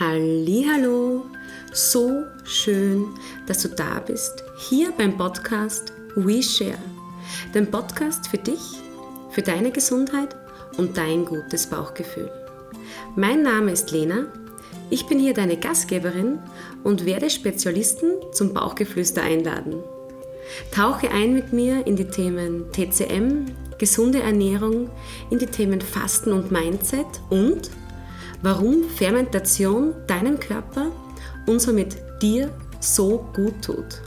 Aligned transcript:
Hallo, 0.00 1.24
so 1.72 2.22
schön, 2.44 3.06
dass 3.48 3.62
du 3.62 3.68
da 3.68 3.98
bist, 3.98 4.44
hier 4.56 4.92
beim 4.92 5.16
Podcast 5.16 5.92
We 6.14 6.40
Share, 6.40 6.78
dem 7.52 7.68
Podcast 7.68 8.28
für 8.28 8.38
dich, 8.38 8.60
für 9.30 9.42
deine 9.42 9.72
Gesundheit 9.72 10.36
und 10.76 10.96
dein 10.96 11.24
gutes 11.24 11.66
Bauchgefühl. 11.66 12.30
Mein 13.16 13.42
Name 13.42 13.72
ist 13.72 13.90
Lena, 13.90 14.26
ich 14.88 15.06
bin 15.06 15.18
hier 15.18 15.34
deine 15.34 15.56
Gastgeberin 15.56 16.38
und 16.84 17.04
werde 17.04 17.28
Spezialisten 17.28 18.12
zum 18.32 18.54
Bauchgeflüster 18.54 19.22
einladen. 19.22 19.82
Tauche 20.70 21.10
ein 21.10 21.34
mit 21.34 21.52
mir 21.52 21.84
in 21.88 21.96
die 21.96 22.08
Themen 22.08 22.70
TCM, 22.70 23.46
gesunde 23.78 24.22
Ernährung, 24.22 24.90
in 25.30 25.40
die 25.40 25.46
Themen 25.46 25.80
Fasten 25.80 26.32
und 26.32 26.52
Mindset 26.52 27.20
und 27.30 27.72
warum 28.42 28.84
Fermentation 28.88 29.94
deinem 30.06 30.38
Körper 30.38 30.92
und 31.46 31.60
somit 31.60 31.96
dir 32.22 32.50
so 32.80 33.28
gut 33.34 33.62
tut. 33.62 34.02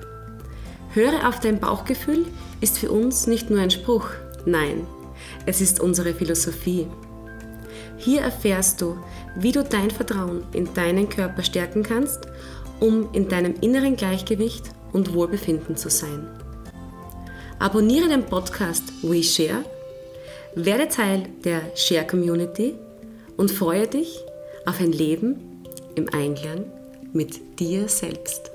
Höre 0.93 1.27
auf 1.27 1.39
dein 1.39 1.59
Bauchgefühl 1.59 2.25
ist 2.59 2.77
für 2.77 2.91
uns 2.91 3.27
nicht 3.27 3.49
nur 3.49 3.59
ein 3.59 3.71
Spruch, 3.71 4.09
nein, 4.45 4.85
es 5.45 5.61
ist 5.61 5.79
unsere 5.79 6.13
Philosophie. 6.13 6.87
Hier 7.97 8.21
erfährst 8.21 8.81
du, 8.81 8.97
wie 9.35 9.51
du 9.51 9.63
dein 9.63 9.91
Vertrauen 9.91 10.43
in 10.53 10.73
deinen 10.73 11.07
Körper 11.07 11.43
stärken 11.43 11.83
kannst, 11.83 12.27
um 12.79 13.09
in 13.13 13.29
deinem 13.29 13.55
inneren 13.61 13.95
Gleichgewicht 13.95 14.71
und 14.91 15.13
Wohlbefinden 15.13 15.75
zu 15.77 15.89
sein. 15.89 16.27
Abonniere 17.59 18.09
den 18.09 18.25
Podcast 18.25 18.83
WeShare, 19.03 19.63
werde 20.55 20.89
Teil 20.89 21.27
der 21.43 21.61
Share 21.75 22.07
Community 22.07 22.75
und 23.41 23.49
freue 23.49 23.87
dich 23.87 24.23
auf 24.67 24.79
ein 24.79 24.91
Leben 24.91 25.63
im 25.95 26.07
Einklang 26.13 26.65
mit 27.11 27.59
dir 27.59 27.89
selbst. 27.89 28.51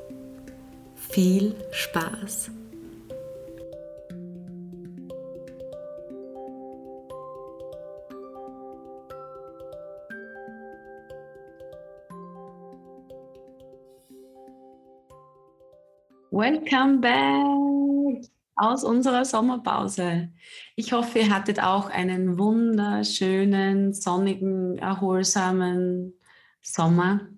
Viel 0.95 1.57
Spaß! 1.73 2.53
Welcome 16.31 17.01
back 17.01 17.66
aus 18.57 18.83
unserer 18.85 19.25
Sommerpause. 19.25 20.31
Ich 20.75 20.93
hoffe, 20.93 21.21
ihr 21.21 21.35
hattet 21.35 21.63
auch 21.63 21.91
einen 21.91 22.39
wunderschönen, 22.39 23.93
sonnigen, 23.93 24.79
erholsamen 24.79 26.15
Sommer. 26.63 27.29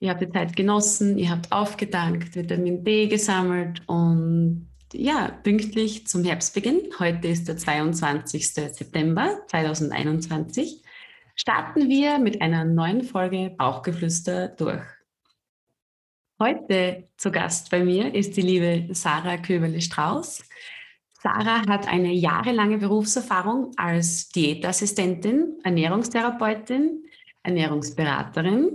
Ihr 0.00 0.10
habt 0.10 0.20
die 0.20 0.30
Zeit 0.30 0.54
genossen, 0.54 1.18
ihr 1.18 1.30
habt 1.30 1.50
aufgedankt, 1.50 2.36
Vitamin 2.36 2.84
D 2.84 3.08
gesammelt 3.08 3.82
und 3.88 4.68
ja, 4.92 5.28
pünktlich 5.42 6.06
zum 6.06 6.24
Herbstbeginn, 6.24 6.80
heute 6.98 7.28
ist 7.28 7.48
der 7.48 7.56
22. 7.56 8.54
September 8.54 9.42
2021, 9.48 10.82
starten 11.34 11.88
wir 11.88 12.18
mit 12.18 12.40
einer 12.40 12.64
neuen 12.64 13.02
Folge 13.02 13.54
Bauchgeflüster 13.58 14.48
durch. 14.48 14.97
Heute 16.40 17.08
zu 17.16 17.32
Gast 17.32 17.68
bei 17.68 17.82
mir 17.82 18.14
ist 18.14 18.36
die 18.36 18.42
liebe 18.42 18.94
Sarah 18.94 19.38
Köberle-Strauß. 19.38 20.44
Sarah 21.20 21.66
hat 21.66 21.88
eine 21.88 22.12
jahrelange 22.12 22.78
Berufserfahrung 22.78 23.72
als 23.76 24.28
Diätassistentin, 24.28 25.58
Ernährungstherapeutin, 25.64 27.02
Ernährungsberaterin. 27.42 28.70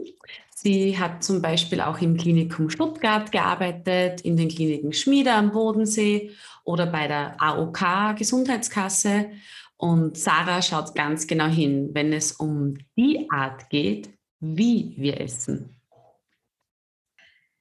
Sie 0.54 1.00
hat 1.00 1.24
zum 1.24 1.42
Beispiel 1.42 1.80
auch 1.80 2.02
im 2.02 2.18
Klinikum 2.18 2.70
Stuttgart 2.70 3.32
gearbeitet, 3.32 4.20
in 4.20 4.36
den 4.36 4.50
Kliniken 4.50 4.92
Schmiede 4.92 5.32
am 5.32 5.54
Bodensee 5.54 6.32
oder 6.66 6.86
bei 6.86 7.08
der 7.08 7.42
AOK 7.42 8.18
Gesundheitskasse. 8.18 9.30
Und 9.78 10.18
Sarah 10.18 10.62
schaut 10.62 10.96
ganz 10.96 11.28
genau 11.28 11.48
hin, 11.48 11.92
wenn 11.94 12.12
es 12.12 12.34
um 12.34 12.74
die 12.98 13.26
Art 13.32 13.70
geht, 13.70 14.10
wie 14.42 14.96
wir 14.98 15.22
essen. 15.22 15.80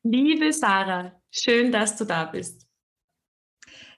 Liebe 0.04 0.52
Sarah, 0.52 1.12
schön, 1.30 1.70
dass 1.70 1.96
du 1.96 2.04
da 2.04 2.24
bist. 2.24 2.66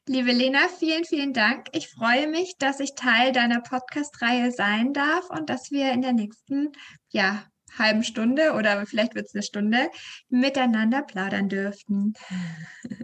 Liebe 0.07 0.33
Lena, 0.33 0.69
vielen, 0.69 1.07
vielen 1.07 1.33
Dank. 1.33 1.69
Ich 1.73 1.89
freue 1.89 2.29
mich, 2.29 2.59
dass 2.59 2.79
ich 2.79 2.95
Teil 2.95 3.33
deiner 3.33 3.63
Podcast-Reihe 3.63 4.51
sein 4.51 4.93
darf 4.93 5.31
und 5.31 5.49
dass 5.49 5.71
wir 5.71 5.93
in 5.93 6.03
der 6.03 6.13
nächsten 6.13 6.73
ja, 7.09 7.45
halben 7.79 8.03
Stunde 8.03 8.53
oder 8.53 8.85
vielleicht 8.85 9.15
wird 9.15 9.27
es 9.29 9.35
eine 9.35 9.43
Stunde 9.43 9.89
miteinander 10.29 11.01
plaudern 11.01 11.49
dürften. 11.49 12.13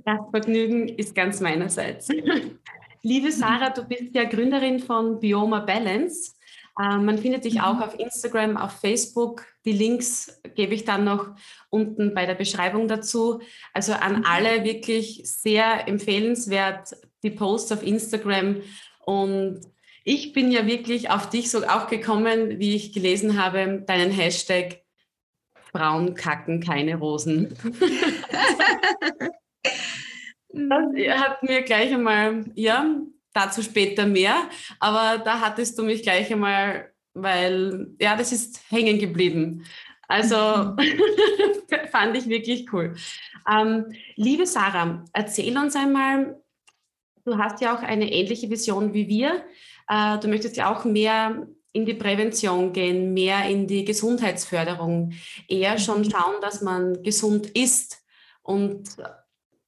Das 0.04 0.20
Vergnügen 0.30 0.88
ist 0.88 1.14
ganz 1.14 1.40
meinerseits. 1.40 2.08
Liebe 3.02 3.32
Sarah, 3.32 3.70
du 3.70 3.82
bist 3.82 4.14
ja 4.14 4.24
Gründerin 4.24 4.78
von 4.78 5.20
Bioma 5.20 5.60
Balance. 5.60 6.34
Ähm, 6.78 7.06
man 7.06 7.16
findet 7.16 7.46
dich 7.46 7.62
auch 7.62 7.76
mhm. 7.76 7.82
auf 7.82 7.98
Instagram, 7.98 8.58
auf 8.58 8.72
Facebook. 8.72 9.46
Die 9.64 9.72
Links 9.72 10.40
gebe 10.54 10.74
ich 10.74 10.84
dann 10.84 11.04
noch 11.04 11.28
unten 11.68 12.14
bei 12.14 12.26
der 12.26 12.34
Beschreibung 12.34 12.88
dazu. 12.88 13.40
Also 13.72 13.92
an 13.92 14.20
mhm. 14.20 14.24
alle 14.24 14.64
wirklich 14.64 15.22
sehr 15.24 15.86
empfehlenswert 15.86 16.96
die 17.22 17.30
Posts 17.30 17.72
auf 17.72 17.82
Instagram. 17.82 18.62
Und 19.04 19.60
ich 20.04 20.32
bin 20.32 20.50
ja 20.50 20.66
wirklich 20.66 21.10
auf 21.10 21.28
dich 21.28 21.50
so 21.50 21.66
auch 21.66 21.88
gekommen, 21.88 22.58
wie 22.58 22.74
ich 22.74 22.92
gelesen 22.92 23.42
habe, 23.42 23.82
deinen 23.86 24.10
Hashtag 24.10 24.80
Frauen 25.72 26.14
kacken 26.14 26.60
keine 26.60 26.96
Rosen. 26.96 27.54
das 30.48 31.20
hat 31.20 31.42
mir 31.42 31.62
gleich 31.62 31.92
einmal, 31.92 32.44
ja, 32.54 32.96
dazu 33.32 33.62
später 33.62 34.06
mehr. 34.06 34.48
Aber 34.80 35.18
da 35.18 35.40
hattest 35.40 35.78
du 35.78 35.84
mich 35.84 36.02
gleich 36.02 36.32
einmal, 36.32 36.89
weil, 37.14 37.88
ja, 38.00 38.16
das 38.16 38.32
ist 38.32 38.62
hängen 38.70 38.98
geblieben. 38.98 39.64
Also 40.08 40.36
fand 41.90 42.16
ich 42.16 42.28
wirklich 42.28 42.72
cool. 42.72 42.96
Ähm, 43.50 43.86
liebe 44.16 44.46
Sarah, 44.46 45.04
erzähl 45.12 45.56
uns 45.56 45.76
einmal, 45.76 46.40
du 47.24 47.38
hast 47.38 47.60
ja 47.60 47.76
auch 47.76 47.82
eine 47.82 48.10
ähnliche 48.10 48.50
Vision 48.50 48.92
wie 48.92 49.08
wir. 49.08 49.44
Äh, 49.88 50.18
du 50.18 50.28
möchtest 50.28 50.56
ja 50.56 50.72
auch 50.72 50.84
mehr 50.84 51.46
in 51.72 51.86
die 51.86 51.94
Prävention 51.94 52.72
gehen, 52.72 53.14
mehr 53.14 53.48
in 53.48 53.66
die 53.66 53.84
Gesundheitsförderung, 53.84 55.12
eher 55.46 55.78
schon 55.78 56.00
mhm. 56.00 56.10
schauen, 56.10 56.40
dass 56.40 56.62
man 56.62 57.02
gesund 57.02 57.46
ist 57.50 58.02
und 58.42 58.96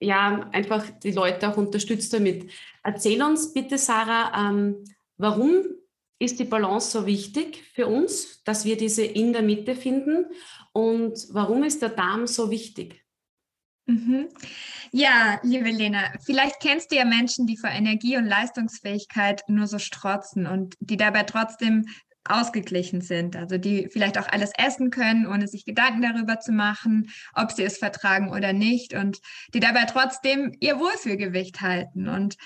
ja, 0.01 0.49
einfach 0.51 0.85
die 1.03 1.13
Leute 1.13 1.49
auch 1.49 1.57
unterstützt 1.57 2.13
damit. 2.13 2.51
Erzähl 2.83 3.23
uns 3.23 3.53
bitte, 3.53 3.79
Sarah, 3.79 4.51
ähm, 4.51 4.83
warum 5.17 5.63
ist 6.23 6.39
die 6.39 6.45
Balance 6.45 6.91
so 6.91 7.07
wichtig 7.07 7.65
für 7.75 7.87
uns, 7.87 8.43
dass 8.45 8.65
wir 8.65 8.77
diese 8.77 9.05
in 9.05 9.33
der 9.33 9.43
Mitte 9.43 9.75
finden 9.75 10.27
und 10.73 11.19
warum 11.31 11.65
ist 11.65 11.83
der 11.83 11.89
Darm 11.89 12.27
so 12.27 12.51
wichtig? 12.51 13.05
Mhm. 13.87 14.29
Ja, 14.93 15.41
liebe 15.43 15.71
Lena, 15.71 16.13
vielleicht 16.25 16.61
kennst 16.61 16.93
du 16.93 16.97
ja 16.97 17.05
Menschen, 17.05 17.47
die 17.47 17.57
vor 17.57 17.71
Energie 17.71 18.17
und 18.17 18.27
Leistungsfähigkeit 18.27 19.43
nur 19.49 19.67
so 19.67 19.81
strotzen 19.81 20.47
und 20.47 20.77
die 20.79 20.97
dabei 20.97 21.25
trotzdem 21.25 21.87
ausgeglichen 22.25 23.01
sind, 23.01 23.37
also 23.37 23.59
die 23.59 23.89
vielleicht 23.91 24.19
auch 24.19 24.29
alles 24.29 24.53
essen 24.57 24.91
können, 24.91 25.27
ohne 25.27 25.49
sich 25.49 25.65
Gedanken 25.65 26.03
darüber 26.03 26.39
zu 26.39 26.53
machen, 26.53 27.11
ob 27.35 27.53
sie 27.53 27.65
es 27.65 27.79
vertragen 27.79 28.31
oder 28.31 28.53
nicht 28.53 28.95
und 28.95 29.21
die 29.55 29.61
dabei 29.61 29.85
trotzdem 29.87 30.55
ihr 30.61 30.79
Wohlfühlgewicht 30.79 31.61
halten. 31.61 32.09
Und 32.09 32.37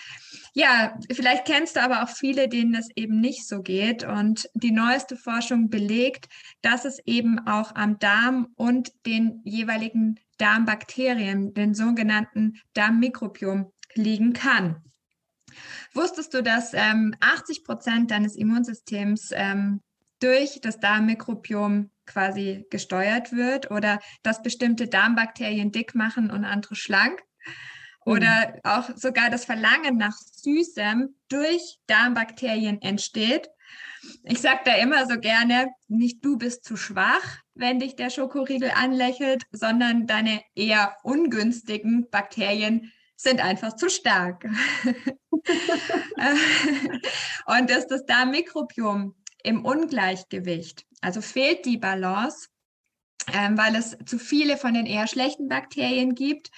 ja, 0.55 0.99
vielleicht 1.13 1.45
kennst 1.45 1.77
du 1.77 1.83
aber 1.83 2.03
auch 2.03 2.09
viele, 2.09 2.49
denen 2.49 2.75
es 2.75 2.89
eben 2.97 3.21
nicht 3.21 3.47
so 3.47 3.63
geht. 3.63 4.05
Und 4.05 4.49
die 4.55 4.73
neueste 4.73 5.17
Forschung 5.17 5.69
belegt, 5.69 6.29
dass 6.63 6.87
es 6.87 6.99
eben 7.05 7.47
auch 7.47 7.75
am 7.75 7.99
Darm 7.99 8.49
und 8.57 8.93
den 9.05 9.43
jeweiligen 9.45 10.19
Darmbakterien, 10.39 11.53
den 11.53 11.75
sogenannten 11.75 12.61
Darmmikrobiom, 12.73 13.71
liegen 13.95 14.33
kann. 14.33 14.83
Wusstest 15.95 16.35
du, 16.35 16.43
dass 16.43 16.75
ähm, 16.75 17.15
80 17.21 17.65
Prozent 17.65 18.11
deines 18.11 18.37
Immunsystems 18.37 19.31
ähm, 19.33 19.81
durch 20.21 20.61
das 20.63 20.81
Darmmikrobiom 20.81 21.91
quasi 22.07 22.67
gesteuert 22.71 23.33
wird 23.33 23.71
oder 23.71 24.01
dass 24.23 24.43
bestimmte 24.43 24.89
Darmbakterien 24.89 25.73
dick 25.73 25.95
machen 25.95 26.31
und 26.31 26.45
andere 26.45 26.77
schlank? 26.77 27.23
Oder 28.05 28.55
mhm. 28.55 28.61
auch 28.63 28.97
sogar 28.97 29.31
das 29.31 29.45
Verlangen 29.45 29.97
nach 29.97 30.15
Süßem 30.17 31.17
durch 31.29 31.79
Darmbakterien 31.89 32.81
entsteht. 32.81 33.49
Ich 34.23 34.41
sage 34.41 34.61
da 34.65 34.77
immer 34.77 35.07
so 35.07 35.19
gerne, 35.19 35.67
nicht 35.89 36.25
du 36.25 36.39
bist 36.39 36.65
zu 36.65 36.77
schwach, 36.77 37.39
wenn 37.55 37.81
dich 37.81 37.97
der 37.97 38.11
Schokoriegel 38.11 38.71
anlächelt, 38.71 39.43
sondern 39.51 40.07
deine 40.07 40.41
eher 40.55 40.97
ungünstigen 41.03 42.09
Bakterien 42.09 42.93
sind 43.17 43.41
einfach 43.41 43.75
zu 43.77 43.89
stark. 43.89 44.45
und 47.47 47.71
ist 47.71 47.89
das 47.89 48.05
Darmmikrobiom 48.07 49.15
im 49.43 49.65
Ungleichgewicht, 49.65 50.85
also 51.01 51.21
fehlt 51.21 51.65
die 51.65 51.79
Balance, 51.79 52.49
ähm, 53.33 53.57
weil 53.57 53.75
es 53.75 53.97
zu 54.05 54.19
viele 54.19 54.57
von 54.57 54.75
den 54.75 54.87
eher 54.87 55.07
schlechten 55.07 55.49
Bakterien 55.49 56.15
gibt 56.15 56.51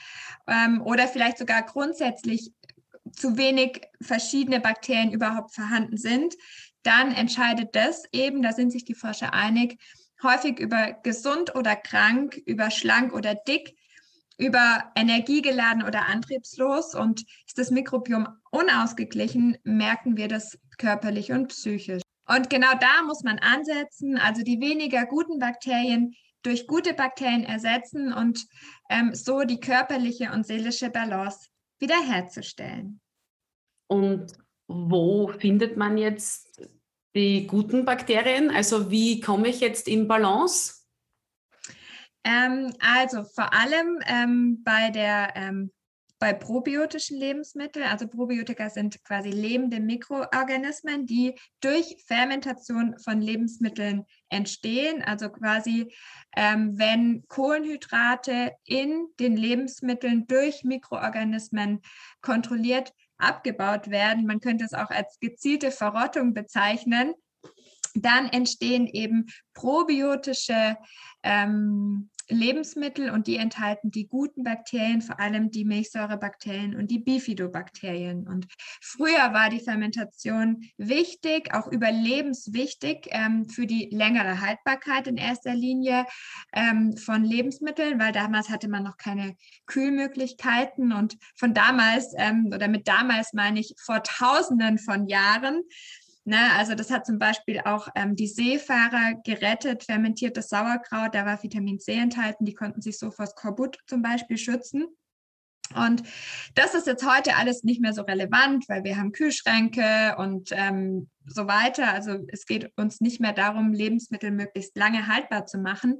ähm, 0.46 0.82
oder 0.82 1.08
vielleicht 1.08 1.38
sogar 1.38 1.62
grundsätzlich 1.62 2.52
zu 3.12 3.36
wenig 3.38 3.80
verschiedene 4.02 4.60
Bakterien 4.60 5.12
überhaupt 5.12 5.54
vorhanden 5.54 5.96
sind, 5.96 6.34
dann 6.82 7.12
entscheidet 7.12 7.74
das 7.74 8.04
eben, 8.12 8.42
da 8.42 8.52
sind 8.52 8.70
sich 8.70 8.84
die 8.84 8.94
Forscher 8.94 9.32
einig, 9.32 9.80
häufig 10.22 10.58
über 10.58 10.92
gesund 11.02 11.54
oder 11.54 11.76
krank, 11.76 12.36
über 12.46 12.70
schlank 12.70 13.12
oder 13.12 13.34
dick, 13.34 13.77
über 14.38 14.84
energiegeladen 14.94 15.82
oder 15.82 16.06
antriebslos. 16.06 16.94
Und 16.94 17.24
ist 17.46 17.58
das 17.58 17.70
Mikrobiom 17.70 18.28
unausgeglichen, 18.50 19.58
merken 19.64 20.16
wir 20.16 20.28
das 20.28 20.58
körperlich 20.78 21.32
und 21.32 21.48
psychisch. 21.48 22.02
Und 22.26 22.48
genau 22.50 22.72
da 22.80 23.02
muss 23.04 23.22
man 23.22 23.38
ansetzen, 23.38 24.16
also 24.16 24.42
die 24.42 24.60
weniger 24.60 25.06
guten 25.06 25.38
Bakterien 25.38 26.14
durch 26.42 26.66
gute 26.66 26.94
Bakterien 26.94 27.44
ersetzen 27.44 28.12
und 28.12 28.46
ähm, 28.88 29.14
so 29.14 29.42
die 29.42 29.60
körperliche 29.60 30.30
und 30.32 30.46
seelische 30.46 30.90
Balance 30.90 31.48
wiederherzustellen. 31.78 33.00
Und 33.88 34.32
wo 34.68 35.28
findet 35.28 35.76
man 35.76 35.98
jetzt 35.98 36.68
die 37.14 37.46
guten 37.46 37.84
Bakterien? 37.84 38.50
Also 38.50 38.90
wie 38.90 39.20
komme 39.20 39.48
ich 39.48 39.60
jetzt 39.60 39.88
in 39.88 40.06
Balance? 40.06 40.77
Ähm, 42.28 42.74
also 42.78 43.24
vor 43.24 43.54
allem 43.54 44.00
ähm, 44.06 44.62
bei 44.62 44.90
der 44.90 45.32
ähm, 45.34 45.72
bei 46.20 46.32
probiotischen 46.32 47.16
Lebensmitteln. 47.16 47.86
Also 47.86 48.08
Probiotika 48.08 48.70
sind 48.70 49.02
quasi 49.04 49.30
lebende 49.30 49.78
Mikroorganismen, 49.80 51.06
die 51.06 51.38
durch 51.60 51.96
Fermentation 52.06 52.98
von 52.98 53.20
Lebensmitteln 53.20 54.04
entstehen. 54.28 55.02
Also 55.02 55.28
quasi, 55.30 55.94
ähm, 56.36 56.76
wenn 56.76 57.24
Kohlenhydrate 57.28 58.52
in 58.64 59.06
den 59.20 59.36
Lebensmitteln 59.36 60.26
durch 60.26 60.64
Mikroorganismen 60.64 61.80
kontrolliert 62.20 62.92
abgebaut 63.18 63.88
werden, 63.88 64.26
man 64.26 64.40
könnte 64.40 64.64
es 64.64 64.74
auch 64.74 64.90
als 64.90 65.18
gezielte 65.20 65.70
Verrottung 65.70 66.34
bezeichnen, 66.34 67.14
dann 67.94 68.28
entstehen 68.28 68.86
eben 68.86 69.26
probiotische 69.54 70.76
ähm, 71.22 72.10
Lebensmittel 72.28 73.10
und 73.10 73.26
die 73.26 73.36
enthalten 73.36 73.90
die 73.90 74.06
guten 74.06 74.44
Bakterien, 74.44 75.00
vor 75.02 75.18
allem 75.20 75.50
die 75.50 75.64
Milchsäurebakterien 75.64 76.76
und 76.76 76.90
die 76.90 76.98
Bifidobakterien. 76.98 78.26
Und 78.26 78.46
früher 78.80 79.32
war 79.32 79.50
die 79.50 79.60
Fermentation 79.60 80.64
wichtig, 80.76 81.54
auch 81.54 81.66
überlebenswichtig 81.68 83.08
ähm, 83.10 83.48
für 83.48 83.66
die 83.66 83.88
längere 83.90 84.40
Haltbarkeit 84.40 85.06
in 85.06 85.16
erster 85.16 85.54
Linie 85.54 86.06
ähm, 86.52 86.96
von 86.96 87.24
Lebensmitteln, 87.24 87.98
weil 87.98 88.12
damals 88.12 88.50
hatte 88.50 88.68
man 88.68 88.84
noch 88.84 88.96
keine 88.96 89.36
Kühlmöglichkeiten 89.66 90.92
und 90.92 91.16
von 91.36 91.54
damals 91.54 92.12
ähm, 92.16 92.50
oder 92.54 92.68
mit 92.68 92.88
damals 92.88 93.32
meine 93.32 93.60
ich 93.60 93.74
vor 93.78 94.02
Tausenden 94.02 94.78
von 94.78 95.06
Jahren 95.08 95.62
Ne, 96.28 96.52
also 96.58 96.74
das 96.74 96.90
hat 96.90 97.06
zum 97.06 97.18
Beispiel 97.18 97.62
auch 97.64 97.88
ähm, 97.94 98.14
die 98.14 98.26
Seefahrer 98.26 99.14
gerettet, 99.24 99.84
fermentiertes 99.84 100.50
Sauerkraut, 100.50 101.14
da 101.14 101.24
war 101.24 101.42
Vitamin 101.42 101.80
C 101.80 101.94
enthalten, 101.94 102.44
die 102.44 102.52
konnten 102.52 102.82
sich 102.82 102.98
so 102.98 103.10
vor 103.10 103.26
Skorbut 103.26 103.78
zum 103.86 104.02
Beispiel 104.02 104.36
schützen. 104.36 104.88
Und 105.74 106.02
das 106.54 106.74
ist 106.74 106.86
jetzt 106.86 107.06
heute 107.06 107.36
alles 107.36 107.64
nicht 107.64 107.80
mehr 107.80 107.94
so 107.94 108.02
relevant, 108.02 108.68
weil 108.68 108.84
wir 108.84 108.98
haben 108.98 109.12
Kühlschränke 109.12 110.16
und 110.18 110.50
ähm, 110.52 111.08
so 111.24 111.46
weiter. 111.46 111.94
Also 111.94 112.18
es 112.28 112.44
geht 112.44 112.72
uns 112.76 113.00
nicht 113.00 113.20
mehr 113.20 113.32
darum, 113.32 113.72
Lebensmittel 113.72 114.30
möglichst 114.30 114.76
lange 114.76 115.06
haltbar 115.06 115.46
zu 115.46 115.56
machen. 115.56 115.98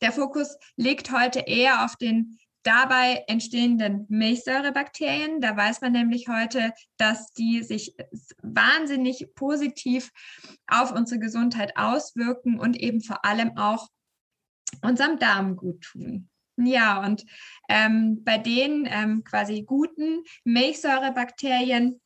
Der 0.00 0.10
Fokus 0.10 0.56
liegt 0.74 1.12
heute 1.12 1.38
eher 1.46 1.84
auf 1.84 1.94
den 1.94 2.40
dabei 2.68 3.24
entstehenden 3.28 4.04
Milchsäurebakterien. 4.10 5.40
Da 5.40 5.56
weiß 5.56 5.80
man 5.80 5.92
nämlich 5.92 6.28
heute, 6.28 6.74
dass 6.98 7.32
die 7.32 7.62
sich 7.62 7.96
wahnsinnig 8.42 9.30
positiv 9.34 10.10
auf 10.66 10.92
unsere 10.92 11.18
Gesundheit 11.18 11.78
auswirken 11.78 12.60
und 12.60 12.76
eben 12.76 13.00
vor 13.00 13.24
allem 13.24 13.56
auch 13.56 13.88
unserem 14.82 15.18
Darm 15.18 15.56
gut 15.56 15.80
tun. 15.80 16.28
Ja, 16.58 17.02
und 17.06 17.24
ähm, 17.70 18.22
bei 18.22 18.36
den 18.36 18.86
ähm, 18.90 19.24
quasi 19.24 19.62
guten 19.62 20.24
Milchsäurebakterien 20.44 21.98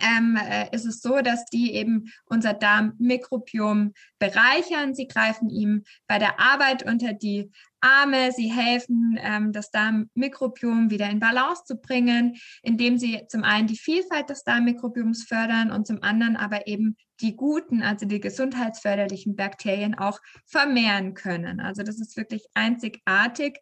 ähm, 0.00 0.36
äh, 0.36 0.74
ist 0.74 0.84
es 0.84 1.00
so, 1.00 1.20
dass 1.20 1.44
die 1.46 1.74
eben 1.74 2.12
unser 2.26 2.54
Darmmikrobiom 2.54 3.92
bereichern. 4.18 4.94
Sie 4.94 5.08
greifen 5.08 5.50
ihm 5.50 5.84
bei 6.06 6.18
der 6.18 6.38
Arbeit 6.40 6.84
unter 6.84 7.12
die 7.12 7.50
Arme, 7.80 8.32
sie 8.32 8.50
helfen, 8.50 9.18
ähm, 9.20 9.52
das 9.52 9.70
Darmmikrobiom 9.70 10.90
wieder 10.90 11.08
in 11.08 11.20
Balance 11.20 11.62
zu 11.64 11.76
bringen, 11.76 12.36
indem 12.62 12.98
sie 12.98 13.22
zum 13.28 13.44
einen 13.44 13.68
die 13.68 13.78
Vielfalt 13.78 14.30
des 14.30 14.42
Darmmikrobioms 14.42 15.24
fördern 15.24 15.70
und 15.70 15.86
zum 15.86 16.02
anderen 16.02 16.36
aber 16.36 16.66
eben 16.66 16.96
die 17.20 17.36
guten, 17.36 17.82
also 17.82 18.06
die 18.06 18.20
gesundheitsförderlichen 18.20 19.36
Bakterien 19.36 19.96
auch 19.96 20.20
vermehren 20.46 21.14
können. 21.14 21.60
Also 21.60 21.82
das 21.82 22.00
ist 22.00 22.16
wirklich 22.16 22.46
einzigartig. 22.54 23.60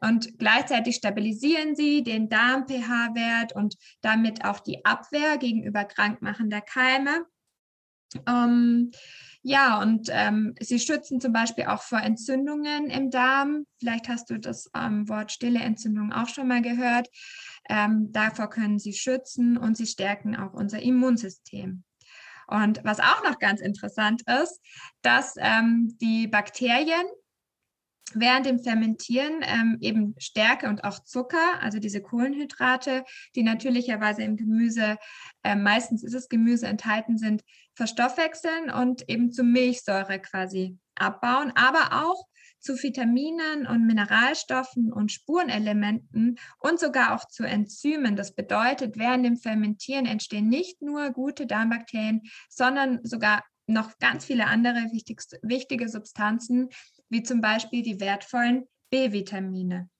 Und 0.00 0.38
gleichzeitig 0.38 0.96
stabilisieren 0.96 1.76
sie 1.76 2.02
den 2.02 2.28
Darm-pH-Wert 2.28 3.54
und 3.54 3.76
damit 4.00 4.44
auch 4.44 4.60
die 4.60 4.84
Abwehr 4.84 5.38
gegenüber 5.38 5.84
krankmachender 5.84 6.60
Keime. 6.60 7.26
Ähm, 8.26 8.90
ja, 9.42 9.80
und 9.80 10.08
ähm, 10.10 10.54
sie 10.60 10.78
schützen 10.78 11.20
zum 11.20 11.32
Beispiel 11.32 11.64
auch 11.64 11.82
vor 11.82 12.00
Entzündungen 12.00 12.90
im 12.90 13.10
Darm. 13.10 13.66
Vielleicht 13.78 14.08
hast 14.08 14.28
du 14.30 14.38
das 14.38 14.70
ähm, 14.74 15.08
Wort 15.08 15.32
stille 15.32 15.60
Entzündung 15.60 16.12
auch 16.12 16.28
schon 16.28 16.48
mal 16.48 16.60
gehört. 16.60 17.08
Ähm, 17.68 18.12
davor 18.12 18.50
können 18.50 18.78
sie 18.78 18.92
schützen 18.92 19.56
und 19.56 19.76
sie 19.76 19.86
stärken 19.86 20.36
auch 20.36 20.52
unser 20.52 20.82
Immunsystem. 20.82 21.84
Und 22.48 22.80
was 22.84 22.98
auch 22.98 23.22
noch 23.22 23.38
ganz 23.38 23.60
interessant 23.60 24.22
ist, 24.42 24.60
dass 25.02 25.34
ähm, 25.38 25.96
die 26.00 26.26
Bakterien 26.26 27.06
während 28.14 28.46
dem 28.46 28.58
Fermentieren 28.58 29.42
ähm, 29.42 29.78
eben 29.80 30.14
Stärke 30.18 30.68
und 30.68 30.84
auch 30.84 31.00
Zucker, 31.04 31.60
also 31.60 31.78
diese 31.78 32.02
Kohlenhydrate, 32.02 33.04
die 33.34 33.42
natürlicherweise 33.42 34.22
im 34.22 34.36
Gemüse, 34.36 34.96
äh, 35.42 35.56
meistens 35.56 36.02
ist 36.02 36.14
es 36.14 36.28
Gemüse 36.28 36.66
enthalten 36.66 37.18
sind, 37.18 37.42
verstoffwechseln 37.74 38.70
und 38.70 39.08
eben 39.08 39.32
zu 39.32 39.42
Milchsäure 39.42 40.18
quasi 40.20 40.78
abbauen, 40.94 41.52
aber 41.54 42.04
auch 42.04 42.26
zu 42.60 42.80
Vitaminen 42.80 43.66
und 43.66 43.86
Mineralstoffen 43.86 44.92
und 44.92 45.10
Spurenelementen 45.10 46.38
und 46.58 46.78
sogar 46.78 47.14
auch 47.14 47.26
zu 47.26 47.44
Enzymen. 47.44 48.16
Das 48.16 48.34
bedeutet, 48.34 48.98
während 48.98 49.24
dem 49.24 49.36
Fermentieren 49.36 50.06
entstehen 50.06 50.48
nicht 50.48 50.82
nur 50.82 51.10
gute 51.10 51.46
Darmbakterien, 51.46 52.22
sondern 52.48 53.00
sogar 53.02 53.42
noch 53.66 53.98
ganz 53.98 54.24
viele 54.24 54.46
andere 54.46 54.80
wichtige 55.42 55.88
Substanzen, 55.88 56.68
wie 57.10 57.22
zum 57.22 57.40
Beispiel 57.40 57.82
die 57.82 58.00
wertvollen 58.00 58.66
B-Vitamine. 58.90 59.90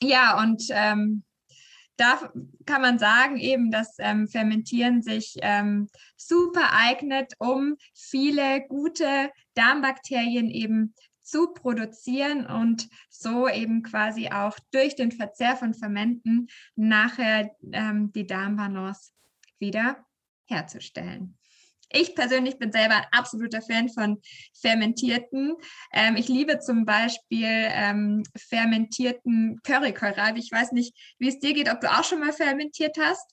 Ja, 0.00 0.40
und 0.42 0.64
ähm, 0.70 1.24
da 1.96 2.32
kann 2.64 2.82
man 2.82 2.98
sagen 2.98 3.36
eben, 3.36 3.70
dass 3.70 3.96
ähm, 3.98 4.28
Fermentieren 4.28 5.02
sich 5.02 5.34
ähm, 5.42 5.88
super 6.16 6.72
eignet, 6.72 7.32
um 7.38 7.76
viele 7.94 8.66
gute 8.68 9.30
Darmbakterien 9.54 10.48
eben 10.50 10.94
zu 11.22 11.52
produzieren 11.52 12.46
und 12.46 12.88
so 13.10 13.48
eben 13.48 13.82
quasi 13.82 14.30
auch 14.30 14.58
durch 14.70 14.96
den 14.96 15.12
Verzehr 15.12 15.56
von 15.56 15.74
Fermenten 15.74 16.46
nachher 16.74 17.54
ähm, 17.72 18.12
die 18.12 18.26
Darmbalance 18.26 19.12
wieder 19.58 20.06
herzustellen. 20.46 21.37
Ich 21.90 22.14
persönlich 22.14 22.58
bin 22.58 22.72
selber 22.72 22.96
ein 22.96 23.06
absoluter 23.12 23.62
Fan 23.62 23.88
von 23.88 24.20
fermentierten. 24.60 25.54
Ähm, 25.92 26.16
ich 26.16 26.28
liebe 26.28 26.58
zum 26.58 26.84
Beispiel 26.84 27.46
ähm, 27.46 28.22
fermentierten 28.36 29.60
Currykohlrabi. 29.62 30.40
Ich 30.40 30.52
weiß 30.52 30.72
nicht, 30.72 30.94
wie 31.18 31.28
es 31.28 31.38
dir 31.38 31.54
geht, 31.54 31.70
ob 31.70 31.80
du 31.80 31.90
auch 31.90 32.04
schon 32.04 32.20
mal 32.20 32.32
fermentiert 32.32 32.96
hast. 33.00 33.30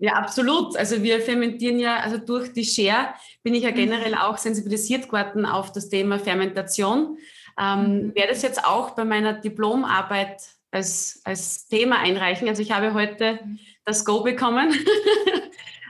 Ja, 0.00 0.12
absolut. 0.12 0.76
Also 0.76 1.02
wir 1.02 1.20
fermentieren 1.20 1.80
ja, 1.80 1.98
also 1.98 2.18
durch 2.18 2.52
die 2.52 2.64
Share 2.64 3.14
bin 3.42 3.54
ich 3.54 3.64
ja 3.64 3.72
mhm. 3.72 3.76
generell 3.76 4.14
auch 4.14 4.38
sensibilisiert 4.38 5.06
geworden 5.06 5.44
auf 5.44 5.72
das 5.72 5.88
Thema 5.88 6.20
Fermentation. 6.20 7.18
Ähm, 7.60 7.80
mhm. 7.80 8.14
werde 8.14 8.32
es 8.32 8.42
jetzt 8.42 8.64
auch 8.64 8.90
bei 8.90 9.04
meiner 9.04 9.32
Diplomarbeit 9.32 10.40
als, 10.70 11.20
als 11.24 11.66
Thema 11.66 11.98
einreichen. 11.98 12.48
Also 12.48 12.62
ich 12.62 12.70
habe 12.70 12.94
heute 12.94 13.40
mhm. 13.44 13.58
das 13.84 14.04
Go 14.04 14.22
bekommen. 14.22 14.72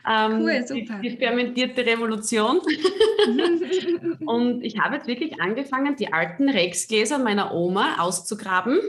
Ähm, 0.06 0.42
cool, 0.42 0.64
super. 0.66 1.00
Die, 1.02 1.10
die 1.10 1.16
fermentierte 1.16 1.84
Revolution. 1.84 2.60
und 4.26 4.62
ich 4.62 4.78
habe 4.78 4.96
jetzt 4.96 5.06
wirklich 5.06 5.40
angefangen, 5.40 5.96
die 5.96 6.12
alten 6.12 6.48
Rexgläser 6.48 7.18
meiner 7.18 7.54
Oma 7.54 7.96
auszugraben 8.00 8.80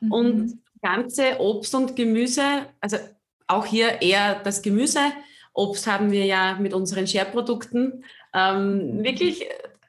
mhm. 0.00 0.12
und 0.12 0.58
ganze 0.82 1.40
Obst 1.40 1.74
und 1.74 1.96
Gemüse, 1.96 2.42
also 2.80 2.98
auch 3.46 3.66
hier 3.66 4.02
eher 4.02 4.40
das 4.44 4.62
Gemüse. 4.62 5.00
Obst 5.52 5.86
haben 5.86 6.12
wir 6.12 6.24
ja 6.24 6.56
mit 6.60 6.72
unseren 6.72 7.06
Share-Produkten 7.06 8.04
ähm, 8.34 8.98
mhm. 8.98 9.04
wirklich 9.04 9.44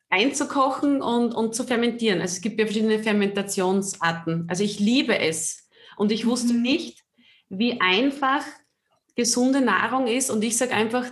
einzukochen 0.10 1.02
und, 1.02 1.34
und 1.34 1.54
zu 1.54 1.64
fermentieren. 1.64 2.22
Also 2.22 2.34
es 2.34 2.42
gibt 2.42 2.60
ja 2.60 2.66
verschiedene 2.66 3.00
Fermentationsarten. 3.00 4.46
Also 4.50 4.64
ich 4.64 4.80
liebe 4.80 5.18
es. 5.20 5.70
Und 5.98 6.12
ich 6.12 6.26
wusste 6.26 6.54
mhm. 6.54 6.62
nicht, 6.62 7.04
wie 7.50 7.80
einfach 7.82 8.44
gesunde 9.20 9.60
Nahrung 9.60 10.08
ist. 10.08 10.30
Und 10.30 10.42
ich 10.46 10.56
sage 10.56 10.74
einfach, 10.74 11.12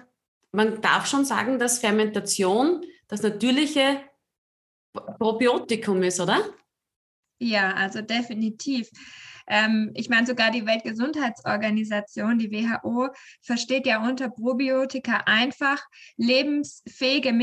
man 0.53 0.79
darf 0.79 1.07
schon 1.07 1.25
sagen, 1.25 1.59
dass 1.59 1.79
Fermentation 1.79 2.85
das 3.09 3.21
natürliche 3.21 3.99
Probiotikum 4.93 6.01
ist, 6.03 6.21
oder? 6.21 6.39
Ja, 7.39 7.73
also 7.73 8.01
definitiv. 8.01 8.89
Ähm, 9.45 9.91
ich 9.93 10.07
meine, 10.07 10.25
sogar 10.25 10.51
die 10.51 10.65
Weltgesundheitsorganisation, 10.65 12.39
die 12.39 12.49
WHO, 12.49 13.09
versteht 13.41 13.85
ja 13.85 14.01
unter 14.01 14.29
Probiotika 14.29 15.23
einfach 15.25 15.83
lebensfähige 16.15 17.33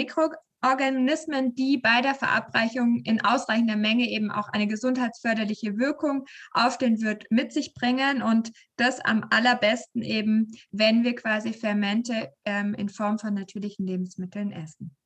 Mikroorganismen, 0.65 1.55
die 1.55 1.79
bei 1.79 2.01
der 2.01 2.15
Verabreichung 2.15 3.03
in 3.05 3.23
ausreichender 3.23 3.77
Menge 3.77 4.09
eben 4.09 4.31
auch 4.31 4.49
eine 4.49 4.67
gesundheitsförderliche 4.67 5.77
Wirkung 5.77 6.25
auf 6.53 6.79
den 6.79 7.03
Wirt 7.03 7.25
mit 7.31 7.53
sich 7.53 7.75
bringen 7.75 8.23
und 8.23 8.51
das 8.77 9.01
am 9.01 9.27
allerbesten 9.31 10.03
eben, 10.03 10.53
wenn 10.71 11.05
wir 11.05 11.15
quasi 11.15 11.53
Fermente 11.53 12.31
ähm, 12.47 12.75
in 12.75 12.89
Form 12.89 13.19
von 13.19 13.35
natürlichen 13.35 13.87
Lebensmitteln 13.87 14.53
essen. 14.53 14.97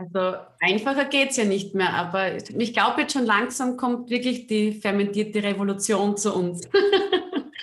Also 0.00 0.36
einfacher 0.60 1.06
geht 1.06 1.30
es 1.30 1.36
ja 1.36 1.44
nicht 1.44 1.74
mehr, 1.74 1.92
aber 1.94 2.36
ich 2.36 2.72
glaube 2.72 3.00
jetzt 3.00 3.14
schon 3.14 3.26
langsam 3.26 3.76
kommt 3.76 4.08
wirklich 4.10 4.46
die 4.46 4.72
fermentierte 4.72 5.42
Revolution 5.42 6.16
zu 6.16 6.32
uns. 6.32 6.68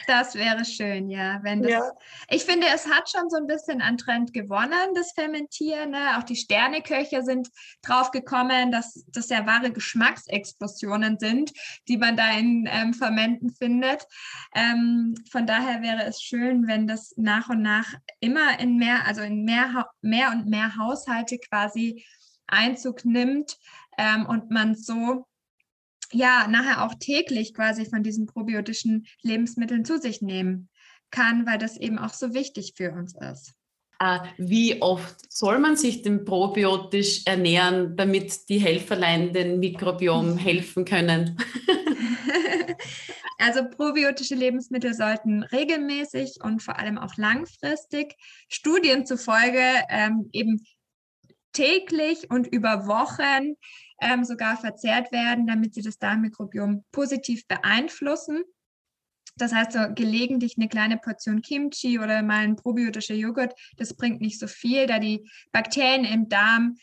das 0.07 0.35
wäre 0.35 0.65
schön, 0.65 1.09
ja. 1.09 1.39
Wenn 1.43 1.61
das, 1.61 1.71
ja. 1.71 1.91
Ich 2.29 2.45
finde, 2.45 2.67
es 2.73 2.87
hat 2.87 3.09
schon 3.09 3.29
so 3.29 3.37
ein 3.37 3.47
bisschen 3.47 3.81
an 3.81 3.97
Trend 3.97 4.33
gewonnen, 4.33 4.93
das 4.93 5.11
Fermentieren. 5.11 5.91
Ne? 5.91 6.17
Auch 6.17 6.23
die 6.23 6.35
Sterneköche 6.35 7.23
sind 7.23 7.49
drauf 7.81 8.11
gekommen, 8.11 8.71
dass 8.71 9.05
das 9.07 9.29
ja 9.29 9.45
wahre 9.45 9.71
Geschmacksexplosionen 9.71 11.19
sind, 11.19 11.51
die 11.87 11.97
man 11.97 12.17
da 12.17 12.31
in 12.31 12.67
ähm, 12.71 12.93
Fermenten 12.93 13.51
findet. 13.51 14.07
Ähm, 14.53 15.15
von 15.31 15.45
daher 15.45 15.81
wäre 15.81 16.03
es 16.03 16.21
schön, 16.21 16.67
wenn 16.67 16.87
das 16.87 17.13
nach 17.17 17.49
und 17.49 17.61
nach 17.61 17.93
immer 18.19 18.59
in 18.59 18.77
mehr, 18.77 19.05
also 19.05 19.21
in 19.21 19.43
mehr, 19.43 19.87
mehr 20.01 20.31
und 20.31 20.47
mehr 20.47 20.77
Haushalte 20.77 21.37
quasi 21.39 22.05
Einzug 22.47 23.05
nimmt 23.05 23.57
ähm, 23.97 24.25
und 24.25 24.51
man 24.51 24.75
so 24.75 25.25
ja 26.15 26.47
nachher 26.47 26.83
auch 26.83 26.95
täglich 26.95 27.53
quasi 27.53 27.85
von 27.85 28.03
diesen 28.03 28.25
probiotischen 28.25 29.05
Lebensmitteln 29.21 29.85
zu 29.85 29.99
sich 29.99 30.21
nehmen 30.21 30.69
kann, 31.11 31.45
weil 31.45 31.57
das 31.57 31.77
eben 31.77 31.97
auch 31.97 32.13
so 32.13 32.33
wichtig 32.33 32.73
für 32.75 32.91
uns 32.91 33.15
ist. 33.15 33.53
Äh, 33.99 34.19
wie 34.37 34.81
oft 34.81 35.31
soll 35.31 35.59
man 35.59 35.77
sich 35.77 36.01
denn 36.01 36.25
probiotisch 36.25 37.25
ernähren, 37.25 37.95
damit 37.95 38.49
die 38.49 38.59
Helferlein 38.59 39.31
den 39.31 39.59
Mikrobiom 39.59 40.37
helfen 40.49 40.85
können? 40.85 41.37
Also 43.37 43.67
probiotische 43.69 44.33
Lebensmittel 44.33 44.93
sollten 44.93 45.43
regelmäßig 45.43 46.37
und 46.41 46.63
vor 46.63 46.79
allem 46.79 46.97
auch 46.97 47.17
langfristig 47.17 48.15
Studien 48.47 49.05
zufolge 49.05 49.61
ähm, 49.89 50.29
eben 50.31 50.65
täglich 51.51 52.29
und 52.29 52.47
über 52.47 52.87
Wochen 52.87 53.55
ähm, 53.99 54.23
sogar 54.23 54.57
verzehrt 54.57 55.11
werden, 55.11 55.47
damit 55.47 55.73
sie 55.73 55.81
das 55.81 55.97
Darmmikrobiom 55.97 56.83
positiv 56.91 57.47
beeinflussen. 57.47 58.43
Das 59.37 59.53
heißt, 59.53 59.73
so 59.73 59.79
gelegentlich 59.93 60.55
eine 60.57 60.69
kleine 60.69 60.97
Portion 60.97 61.41
Kimchi 61.41 61.99
oder 61.99 62.23
mal 62.23 62.43
ein 62.43 62.55
probiotischer 62.55 63.15
Joghurt, 63.15 63.53
das 63.77 63.95
bringt 63.95 64.21
nicht 64.21 64.39
so 64.39 64.47
viel, 64.47 64.87
da 64.87 64.99
die 64.99 65.29
Bakterien 65.51 66.05
im 66.05 66.29
Darm 66.29 66.77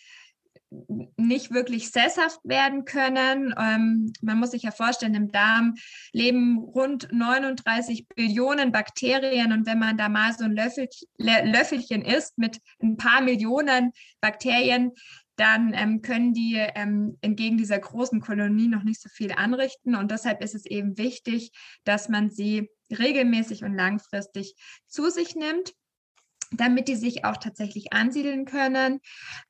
nicht 1.16 1.52
wirklich 1.52 1.90
sesshaft 1.90 2.40
werden 2.45 2.85
können. 2.85 3.54
Ähm, 3.59 4.12
man 4.23 4.38
muss 4.38 4.52
sich 4.52 4.62
ja 4.62 4.71
vorstellen, 4.71 5.14
im 5.14 5.31
Darm 5.31 5.75
leben 6.12 6.59
rund 6.59 7.09
39 7.12 8.09
Billionen 8.09 8.73
Bakterien 8.73 9.52
und 9.52 9.66
wenn 9.66 9.78
man 9.78 9.97
da 9.97 10.09
mal 10.09 10.33
so 10.33 10.45
ein 10.45 10.52
Löffel, 10.52 10.88
Löffelchen 11.19 12.02
isst 12.02 12.38
mit 12.38 12.61
ein 12.83 12.97
paar 12.97 13.21
Millionen 13.21 13.92
Bakterien, 14.21 14.92
dann 15.37 15.73
ähm, 15.75 16.03
können 16.03 16.35
die 16.35 16.57
ähm, 16.57 17.19
entgegen 17.21 17.57
dieser 17.57 17.79
großen 17.79 18.21
Kolonie 18.21 18.69
noch 18.69 18.83
nicht 18.83 19.01
so 19.01 19.09
viel 19.09 19.33
anrichten. 19.33 19.95
Und 19.95 20.11
deshalb 20.11 20.43
ist 20.43 20.55
es 20.55 20.67
eben 20.67 20.99
wichtig, 20.99 21.53
dass 21.85 22.09
man 22.09 22.31
sie 22.31 22.69
regelmäßig 22.91 23.65
und 23.65 23.75
langfristig 23.75 24.55
zu 24.87 25.11
sich 25.11 25.35
nimmt 25.35 25.73
damit 26.55 26.87
die 26.87 26.97
sich 26.97 27.25
auch 27.25 27.39
tatsächlich 27.39 27.95
ansiedeln 27.95 28.45
können. 28.45 29.01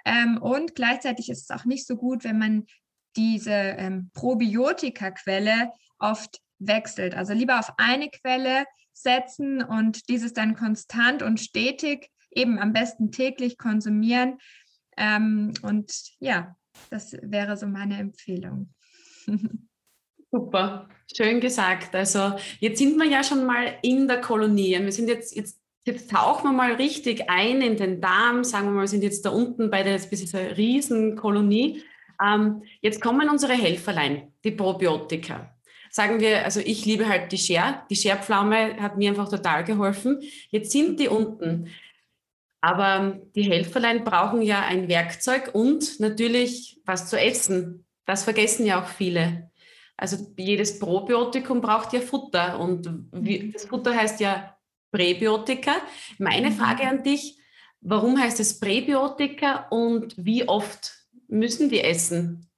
Ähm, 0.04 0.38
und 0.40 0.76
gleichzeitig 0.76 1.30
ist 1.30 1.42
es 1.42 1.50
auch 1.50 1.64
nicht 1.64 1.84
so 1.84 1.96
gut, 1.96 2.22
wenn 2.22 2.38
man 2.38 2.66
diese 3.16 3.50
ähm, 3.50 4.10
Probiotika-Quelle 4.14 5.72
oft 5.98 6.40
wechselt. 6.58 7.14
Also 7.14 7.32
lieber 7.32 7.58
auf 7.58 7.72
eine 7.76 8.08
Quelle 8.08 8.64
setzen 8.92 9.62
und 9.62 10.08
dieses 10.08 10.32
dann 10.32 10.54
konstant 10.54 11.22
und 11.22 11.40
stetig, 11.40 12.08
eben 12.30 12.58
am 12.58 12.72
besten 12.72 13.10
täglich 13.10 13.58
konsumieren. 13.58 14.38
Ähm, 14.96 15.52
und 15.62 15.92
ja, 16.20 16.56
das 16.90 17.16
wäre 17.22 17.56
so 17.56 17.66
meine 17.66 17.98
Empfehlung. 17.98 18.72
Super, 20.30 20.88
schön 21.14 21.40
gesagt. 21.40 21.94
Also 21.94 22.34
jetzt 22.58 22.78
sind 22.78 22.96
wir 22.96 23.06
ja 23.06 23.22
schon 23.22 23.44
mal 23.44 23.78
in 23.82 24.08
der 24.08 24.20
Kolonie. 24.20 24.78
Wir 24.80 24.92
sind 24.92 25.08
jetzt, 25.08 25.36
jetzt 25.36 25.62
Jetzt 25.84 26.12
tauchen 26.12 26.44
wir 26.44 26.52
mal 26.52 26.74
richtig 26.74 27.28
ein 27.28 27.60
in 27.60 27.76
den 27.76 28.00
Darm. 28.00 28.44
Sagen 28.44 28.66
wir 28.68 28.72
mal, 28.72 28.80
wir 28.82 28.88
sind 28.88 29.02
jetzt 29.02 29.26
da 29.26 29.30
unten 29.30 29.68
bei 29.68 29.82
der, 29.82 29.98
dieser 29.98 30.56
Riesenkolonie. 30.56 31.82
Ähm, 32.24 32.62
jetzt 32.80 33.00
kommen 33.00 33.28
unsere 33.28 33.54
Helferlein, 33.54 34.32
die 34.44 34.52
Probiotika. 34.52 35.52
Sagen 35.90 36.20
wir, 36.20 36.44
also 36.44 36.60
ich 36.60 36.86
liebe 36.86 37.08
halt 37.08 37.32
die 37.32 37.38
Scher. 37.38 37.84
Die 37.90 37.96
Scherpflaume 37.96 38.80
hat 38.80 38.96
mir 38.96 39.10
einfach 39.10 39.28
total 39.28 39.64
geholfen. 39.64 40.20
Jetzt 40.50 40.70
sind 40.70 41.00
die 41.00 41.08
unten. 41.08 41.68
Aber 42.62 43.20
die 43.34 43.42
Helferlein 43.42 44.04
brauchen 44.04 44.40
ja 44.40 44.60
ein 44.60 44.88
Werkzeug 44.88 45.50
und 45.52 45.98
natürlich 45.98 46.80
was 46.86 47.10
zu 47.10 47.20
essen. 47.20 47.84
Das 48.06 48.22
vergessen 48.24 48.64
ja 48.64 48.80
auch 48.80 48.86
viele. 48.86 49.50
Also 49.96 50.32
jedes 50.36 50.78
Probiotikum 50.78 51.60
braucht 51.60 51.92
ja 51.92 52.00
Futter 52.00 52.58
und 52.58 52.88
das 53.52 53.66
Futter 53.66 53.94
heißt 53.94 54.20
ja 54.20 54.56
Präbiotika. 54.92 55.74
Meine 56.18 56.50
mhm. 56.50 56.54
Frage 56.54 56.86
an 56.86 57.02
dich, 57.02 57.36
warum 57.80 58.18
heißt 58.18 58.38
es 58.38 58.60
Präbiotika 58.60 59.66
und 59.70 60.14
wie 60.16 60.48
oft 60.48 60.92
müssen 61.26 61.68
die 61.68 61.80
essen? 61.80 62.48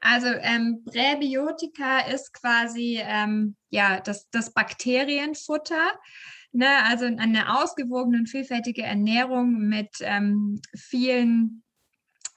Also 0.00 0.28
ähm, 0.28 0.84
Präbiotika 0.84 2.00
ist 2.00 2.32
quasi 2.34 3.00
ähm, 3.02 3.56
ja, 3.70 4.00
das, 4.00 4.28
das 4.30 4.52
Bakterienfutter. 4.52 5.98
Ne? 6.58 6.66
Also 6.88 7.04
eine 7.04 7.56
ausgewogene 7.56 8.18
und 8.18 8.28
vielfältige 8.28 8.82
Ernährung 8.82 9.68
mit 9.68 9.90
ähm, 10.00 10.60
vielen 10.76 11.62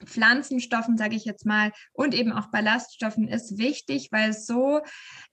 Pflanzenstoffen, 0.04 0.96
sage 0.96 1.16
ich 1.16 1.24
jetzt 1.24 1.46
mal, 1.46 1.72
und 1.92 2.14
eben 2.14 2.32
auch 2.32 2.50
Ballaststoffen 2.50 3.28
ist 3.28 3.58
wichtig, 3.58 4.08
weil 4.10 4.32
so 4.32 4.80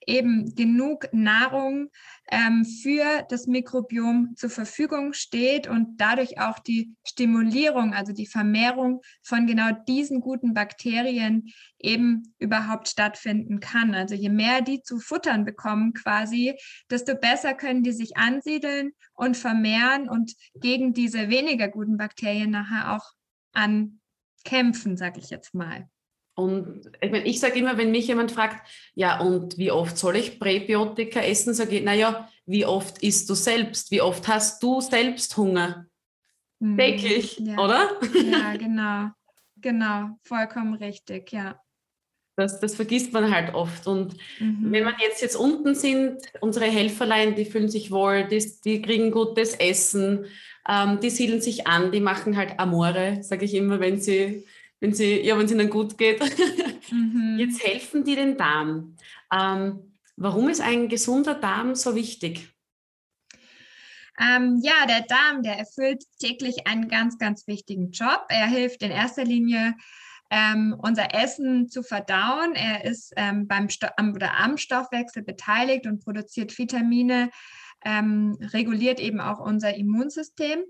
eben 0.06 0.56
genug 0.56 1.08
Nahrung 1.12 1.90
ähm, 2.32 2.66
für 2.66 3.26
das 3.30 3.48
Mikrobiom 3.48 4.36
zur 4.36 4.50
Verfügung 4.50 5.14
steht 5.14 5.68
und 5.68 5.98
dadurch 5.98 6.40
auch 6.40 6.60
die 6.60 6.96
Stimulierung, 7.06 7.94
also 7.94 8.14
die 8.14 8.28
Vermehrung 8.28 9.02
von 9.22 9.48
genau 9.48 9.72
diesen 9.88 10.22
guten 10.22 10.54
Bakterien 10.54 11.52
eben 11.80 12.34
überhaupt 12.38 12.88
stattfinden 12.88 13.60
kann. 13.60 13.96
Also 13.96 14.16
je 14.16 14.30
mehr 14.30 14.62
die 14.62 14.82
zu 14.82 15.00
futtern 15.00 15.46
bekommen 15.46 15.94
quasi, 15.94 16.56
desto 16.90 17.16
besser 17.16 17.54
können 17.54 17.84
die 17.84 17.94
sich 17.94 18.18
ansiedeln 18.18 18.92
und 19.14 19.38
vermehren 19.38 20.10
und 20.10 20.34
gegen 20.56 20.94
diese 20.94 21.30
weniger 21.30 21.68
guten 21.68 21.98
Bakterien 21.98 22.52
nachher 22.52 22.96
auch 22.96 23.12
an 23.54 23.99
kämpfen, 24.44 24.98
sage 24.98 25.20
ich 25.20 25.30
jetzt 25.30 25.54
mal. 25.54 25.90
Und 26.36 26.90
ich, 27.02 27.12
mein, 27.12 27.26
ich 27.26 27.40
sage 27.40 27.60
immer, 27.60 27.78
wenn 27.78 27.92
mich 27.92 28.08
jemand 28.08 28.32
fragt, 28.32 28.66
ja, 28.96 29.20
und 29.20 29.58
wie 29.58 29.72
oft 29.72 29.98
soll 29.98 30.16
ich 30.16 30.40
Präbiotika 30.40 31.20
essen, 31.20 31.54
sage 31.54 31.78
ich, 31.78 31.84
naja, 31.84 32.30
wie 32.46 32.66
oft 32.66 33.04
isst 33.04 33.30
du 33.30 33.34
selbst? 33.34 33.92
Wie 33.92 34.02
oft 34.02 34.28
hast 34.28 34.64
du 34.64 34.80
selbst 34.80 35.36
Hunger? 35.36 35.88
Mhm. 36.60 36.78
Täglich, 36.78 37.40
ja. 37.40 37.58
oder? 37.58 38.00
Ja, 38.14 38.56
genau. 38.58 39.10
Genau, 39.62 40.18
vollkommen 40.24 40.76
richtig, 40.76 41.32
ja. 41.34 41.60
Das, 42.38 42.62
das 42.62 42.76
vergisst 42.76 43.12
man 43.12 43.34
halt 43.36 43.54
oft. 43.54 43.86
Und 43.86 44.16
mhm. 44.40 44.72
wenn 44.72 44.86
man 44.86 44.96
jetzt 45.02 45.22
jetzt 45.22 45.36
unten 45.36 45.76
sind, 45.76 46.22
unsere 46.40 46.68
Helferlein, 46.68 47.36
die 47.36 47.44
fühlen 47.44 47.68
sich 47.68 47.92
wohl, 47.92 48.26
die, 48.26 48.42
die 48.64 48.82
kriegen 48.82 49.12
gutes 49.12 49.56
Essen, 49.56 50.26
ähm, 50.68 51.00
die 51.00 51.10
siedeln 51.10 51.42
sich 51.42 51.68
an, 51.68 51.92
die 51.92 52.02
machen 52.02 52.36
halt 52.38 52.60
Amore, 52.60 53.24
sage 53.24 53.46
ich 53.46 53.54
immer, 53.54 53.80
wenn 53.80 54.00
sie, 54.00 54.46
wenn 54.80 54.94
sie, 54.94 55.22
ja, 55.22 55.38
wenn 55.38 55.46
es 55.46 55.52
ihnen 55.52 55.70
gut 55.70 55.98
geht. 55.98 56.22
Mhm. 56.92 57.36
Jetzt 57.38 57.64
helfen 57.64 58.04
die 58.04 58.16
den 58.16 58.38
Darm. 58.38 58.96
Ähm, 59.32 59.96
warum 60.16 60.50
ist 60.50 60.62
ein 60.62 60.90
gesunder 60.90 61.36
Darm 61.36 61.76
so 61.76 61.96
wichtig? 61.96 62.50
Ähm, 64.20 64.60
ja, 64.62 64.86
der 64.86 65.02
Darm, 65.02 65.44
der 65.44 65.58
erfüllt 65.58 66.04
täglich 66.20 66.68
einen 66.68 66.90
ganz, 66.90 67.18
ganz 67.18 67.48
wichtigen 67.48 67.92
Job. 67.92 68.26
Er 68.30 68.48
hilft 68.48 68.84
in 68.84 68.92
erster 68.92 69.24
Linie, 69.24 69.76
ähm, 70.30 70.76
unser 70.78 71.14
Essen 71.16 71.70
zu 71.70 71.84
verdauen. 71.84 72.54
Er 72.54 72.84
ist 72.84 73.14
ähm, 73.16 73.48
beim 73.48 73.70
Sto 73.70 73.88
am, 73.96 74.14
oder 74.14 74.38
am 74.38 74.58
Stoffwechsel 74.58 75.24
beteiligt 75.24 75.88
und 75.88 76.04
produziert 76.04 76.58
Vitamine, 76.58 77.30
ähm, 77.84 78.38
reguliert 78.42 79.00
eben 79.00 79.20
auch 79.20 79.40
unser 79.40 79.76
Immunsystem. 79.76 80.64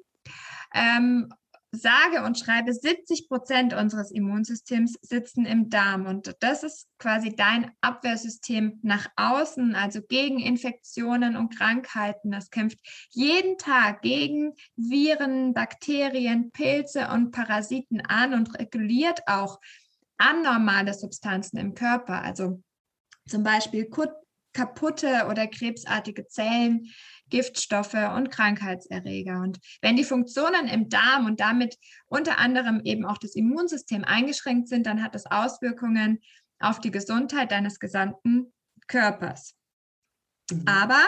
Ähm, 0.74 1.30
sage 1.72 2.24
und 2.24 2.40
schreibe, 2.40 2.74
70 2.74 3.28
Prozent 3.28 3.74
unseres 3.74 4.12
Immunsystems 4.12 4.98
sitzen 5.02 5.46
im 5.46 5.70
Darm. 5.70 6.08
Und 6.08 6.36
das 6.40 6.64
ist 6.64 6.88
quasi 6.98 7.36
dein 7.36 7.72
Abwehrsystem 7.82 8.80
nach 8.82 9.08
außen, 9.16 9.76
also 9.76 10.02
gegen 10.02 10.40
Infektionen 10.40 11.36
und 11.36 11.56
Krankheiten. 11.56 12.32
Das 12.32 12.50
kämpft 12.50 12.80
jeden 13.12 13.58
Tag 13.58 14.02
gegen 14.02 14.54
Viren, 14.76 15.54
Bakterien, 15.54 16.52
Pilze 16.52 17.08
und 17.10 17.32
Parasiten 17.32 18.02
an 18.02 18.34
und 18.34 18.58
reguliert 18.58 19.22
auch 19.28 19.60
anormale 20.18 20.94
Substanzen 20.94 21.58
im 21.58 21.76
Körper. 21.76 22.22
Also 22.24 22.64
zum 23.28 23.44
Beispiel 23.44 23.90
kaputte 24.54 25.28
oder 25.30 25.48
krebsartige 25.48 26.28
Zellen, 26.28 26.92
Giftstoffe 27.30 27.94
und 28.16 28.32
Krankheitserreger. 28.32 29.42
Und 29.42 29.60
wenn 29.82 29.96
die 29.96 30.04
Funktionen 30.04 30.68
im 30.68 30.90
Darm 30.90 31.26
und 31.26 31.40
damit 31.40 31.78
unter 32.08 32.40
anderem 32.40 32.82
eben 32.84 33.06
auch 33.06 33.18
das 33.18 33.36
Immunsystem 33.36 34.04
eingeschränkt 34.04 34.68
sind, 34.68 34.86
dann 34.86 35.04
hat 35.04 35.16
das 35.16 35.26
Auswirkungen 35.26 36.20
auf 36.60 36.80
die 36.80 36.92
Gesundheit 36.92 37.52
deines 37.52 37.80
gesamten 37.80 38.54
Körpers. 38.88 39.56
Mhm. 40.52 40.66
Aber 40.68 41.02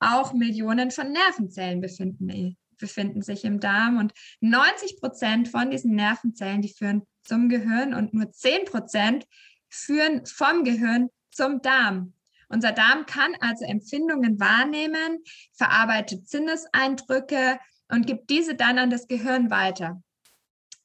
auch 0.00 0.32
Millionen 0.32 0.90
von 0.90 1.12
Nervenzellen 1.12 1.80
befinden, 1.80 2.56
befinden 2.78 3.22
sich 3.22 3.44
im 3.44 3.60
Darm 3.60 3.98
und 3.98 4.12
90 4.40 4.98
Prozent 4.98 5.48
von 5.48 5.70
diesen 5.70 5.94
Nervenzellen, 5.94 6.62
die 6.62 6.72
führen 6.72 7.02
zum 7.22 7.48
Gehirn 7.48 7.94
und 7.94 8.14
nur 8.14 8.32
10 8.32 8.64
Prozent 8.64 9.26
führen 9.68 10.24
vom 10.26 10.64
Gehirn 10.64 11.10
zum 11.30 11.62
Darm. 11.62 12.14
Unser 12.50 12.72
Darm 12.72 13.06
kann 13.06 13.34
also 13.40 13.64
Empfindungen 13.64 14.40
wahrnehmen, 14.40 15.22
verarbeitet 15.54 16.28
Sinneseindrücke 16.28 17.58
und 17.88 18.06
gibt 18.06 18.28
diese 18.28 18.56
dann 18.56 18.78
an 18.78 18.90
das 18.90 19.06
Gehirn 19.06 19.50
weiter. 19.50 20.02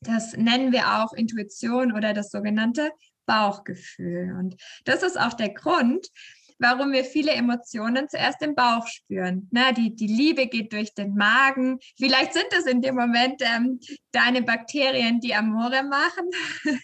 Das 0.02 0.38
nennen 0.38 0.72
wir 0.72 1.02
auch 1.02 1.14
Intuition 1.14 1.92
oder 1.92 2.14
das 2.14 2.30
sogenannte 2.30 2.92
Bauchgefühl. 3.26 4.36
Und 4.38 4.56
das 4.86 5.02
ist 5.02 5.20
auch 5.20 5.34
der 5.34 5.50
Grund, 5.50 6.08
warum 6.60 6.92
wir 6.92 7.04
viele 7.04 7.32
Emotionen 7.32 8.08
zuerst 8.10 8.42
im 8.42 8.56
Bauch 8.56 8.88
spüren. 8.88 9.48
Na, 9.52 9.72
die, 9.72 9.96
die 9.96 10.08
Liebe 10.08 10.48
geht 10.48 10.74
durch 10.74 10.94
den 10.94 11.16
Magen. 11.16 11.80
Vielleicht 11.98 12.34
sind 12.34 12.48
es 12.52 12.66
in 12.66 12.82
dem 12.82 12.96
Moment 12.96 13.42
ähm, 13.42 13.80
deine 14.12 14.42
Bakterien, 14.42 15.20
die 15.20 15.36
Amore 15.36 15.84
machen. 15.84 16.30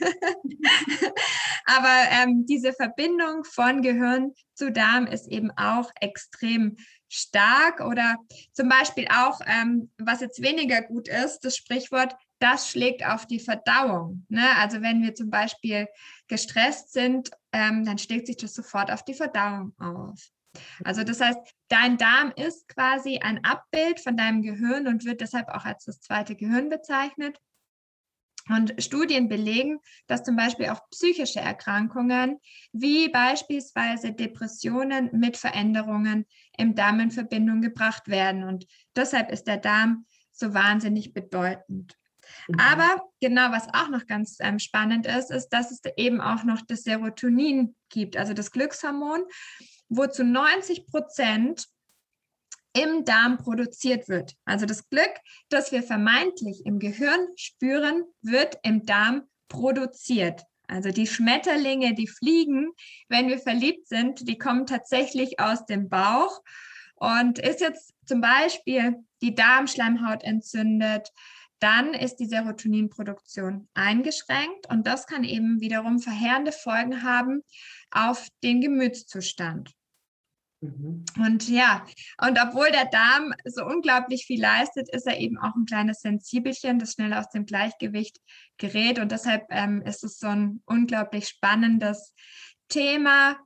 Aber 1.66 2.04
ähm, 2.12 2.46
diese 2.46 2.74
Verbindung 2.74 3.44
von 3.44 3.82
Gehirn 3.82 4.34
zu 4.54 4.72
Darm 4.72 5.08
ist 5.08 5.28
eben 5.28 5.52
auch 5.58 5.90
extrem 6.00 6.78
stark 7.10 7.82
oder 7.82 8.16
zum 8.54 8.70
Beispiel 8.70 9.08
auch, 9.10 9.40
ähm, 9.46 9.92
was 9.98 10.22
jetzt 10.22 10.42
weniger 10.42 10.82
gut 10.82 11.08
ist, 11.10 11.40
das 11.42 11.58
Sprichwort, 11.58 12.16
das 12.40 12.70
schlägt 12.70 13.06
auf 13.06 13.28
die 13.28 13.40
Verdauung. 13.40 14.26
Ne? 14.30 14.46
Also 14.58 14.82
wenn 14.82 15.04
wir 15.04 15.14
zum 15.14 15.30
Beispiel 15.30 15.88
gestresst 16.32 16.94
sind, 16.94 17.30
ähm, 17.52 17.84
dann 17.84 17.98
schlägt 17.98 18.26
sich 18.26 18.38
das 18.38 18.54
sofort 18.54 18.90
auf 18.90 19.04
die 19.04 19.14
Verdauung 19.14 19.76
auf. 19.78 20.18
Also 20.86 21.04
das 21.04 21.20
heißt, 21.20 21.40
dein 21.68 21.98
Darm 21.98 22.32
ist 22.38 22.70
quasi 22.70 23.20
ein 23.20 23.44
Abbild 23.44 24.00
von 24.00 24.16
deinem 24.16 24.42
Gehirn 24.42 24.88
und 24.88 25.04
wird 25.04 25.20
deshalb 25.20 25.50
auch 25.50 25.66
als 25.66 25.84
das 25.84 26.00
zweite 26.00 26.38
Gehirn 26.38 26.70
bezeichnet. 26.70 27.38
Und 28.50 28.74
Studien 28.82 29.28
belegen, 29.28 29.80
dass 30.08 30.24
zum 30.24 30.38
Beispiel 30.38 30.70
auch 30.70 30.80
psychische 30.90 31.42
Erkrankungen 31.42 32.40
wie 32.72 33.10
beispielsweise 33.10 34.14
Depressionen 34.14 35.10
mit 35.12 35.36
Veränderungen 35.36 36.26
im 36.58 36.76
Darm 36.76 37.02
in 37.02 37.12
Verbindung 37.12 37.62
gebracht 37.62 38.08
werden. 38.08 38.46
Und 38.46 38.66
deshalb 38.96 39.32
ist 39.32 39.48
der 39.48 39.58
Darm 39.58 40.06
so 40.32 40.54
wahnsinnig 40.54 41.14
bedeutend. 41.14 41.98
Mhm. 42.48 42.60
Aber 42.60 43.04
genau, 43.20 43.52
was 43.52 43.68
auch 43.74 43.90
noch 43.90 44.08
ganz 44.08 44.38
ähm, 44.40 44.60
spannend 44.60 45.06
ist, 45.06 45.32
ist, 45.32 45.50
dass 45.50 45.72
es 45.72 45.82
eben 45.98 46.22
auch 46.22 46.44
noch 46.44 46.62
das 46.62 46.84
Serotonin 46.84 47.76
gibt, 47.90 48.18
also 48.18 48.34
das 48.34 48.52
Glückshormon, 48.52 49.24
wo 49.90 50.08
zu 50.08 50.24
90 50.24 50.88
Prozent 50.88 51.68
im 52.74 53.04
Darm 53.04 53.38
produziert 53.38 54.08
wird. 54.08 54.36
Also 54.46 54.66
das 54.66 54.90
Glück, 54.90 55.14
das 55.50 55.72
wir 55.72 55.84
vermeintlich 55.84 56.66
im 56.66 56.80
Gehirn 56.80 57.28
spüren, 57.36 58.04
wird 58.22 58.58
im 58.64 58.86
Darm 58.86 59.24
produziert. 59.50 60.44
Also 60.68 60.92
die 60.92 61.08
Schmetterlinge, 61.08 61.94
die 61.94 62.08
fliegen, 62.08 62.72
wenn 63.10 63.28
wir 63.28 63.40
verliebt 63.40 63.88
sind, 63.88 64.28
die 64.28 64.38
kommen 64.38 64.66
tatsächlich 64.66 65.40
aus 65.40 65.66
dem 65.66 65.90
Bauch. 65.90 66.42
Und 66.96 67.40
ist 67.40 67.60
jetzt 67.60 67.94
zum 68.06 68.22
Beispiel 68.22 68.96
die 69.22 69.36
Darmschleimhaut 69.36 70.24
entzündet, 70.24 71.10
dann 71.62 71.94
ist 71.94 72.16
die 72.18 72.26
Serotoninproduktion 72.26 73.70
eingeschränkt 73.74 74.68
und 74.70 74.88
das 74.88 75.06
kann 75.06 75.24
eben 75.24 75.62
wiederum 75.62 76.00
verheerende 76.00 76.52
Folgen 76.52 77.04
haben 77.04 77.44
auf 77.92 78.28
den 78.44 78.62
Gemütszustand. 78.62 79.72
Mhm. 80.62 81.06
Und 81.18 81.50
ja, 81.50 81.86
und 82.20 82.40
obwohl 82.42 82.72
der 82.72 82.86
Darm 82.86 83.34
so 83.46 83.66
unglaublich 83.66 84.26
viel 84.26 84.42
leistet, 84.42 84.90
ist 84.94 85.08
er 85.08 85.20
eben 85.20 85.38
auch 85.38 85.56
ein 85.56 85.66
kleines 85.66 86.02
Sensibelchen, 86.02 86.80
das 86.80 86.94
schnell 86.94 87.14
aus 87.14 87.30
dem 87.30 87.46
Gleichgewicht 87.46 88.20
gerät. 88.58 89.00
Und 89.00 89.12
deshalb 89.12 89.46
ähm, 89.50 89.82
ist 89.82 90.04
es 90.04 90.20
so 90.20 90.28
ein 90.28 90.62
unglaublich 90.66 91.28
spannendes 91.28 92.14
Thema, 92.70 93.38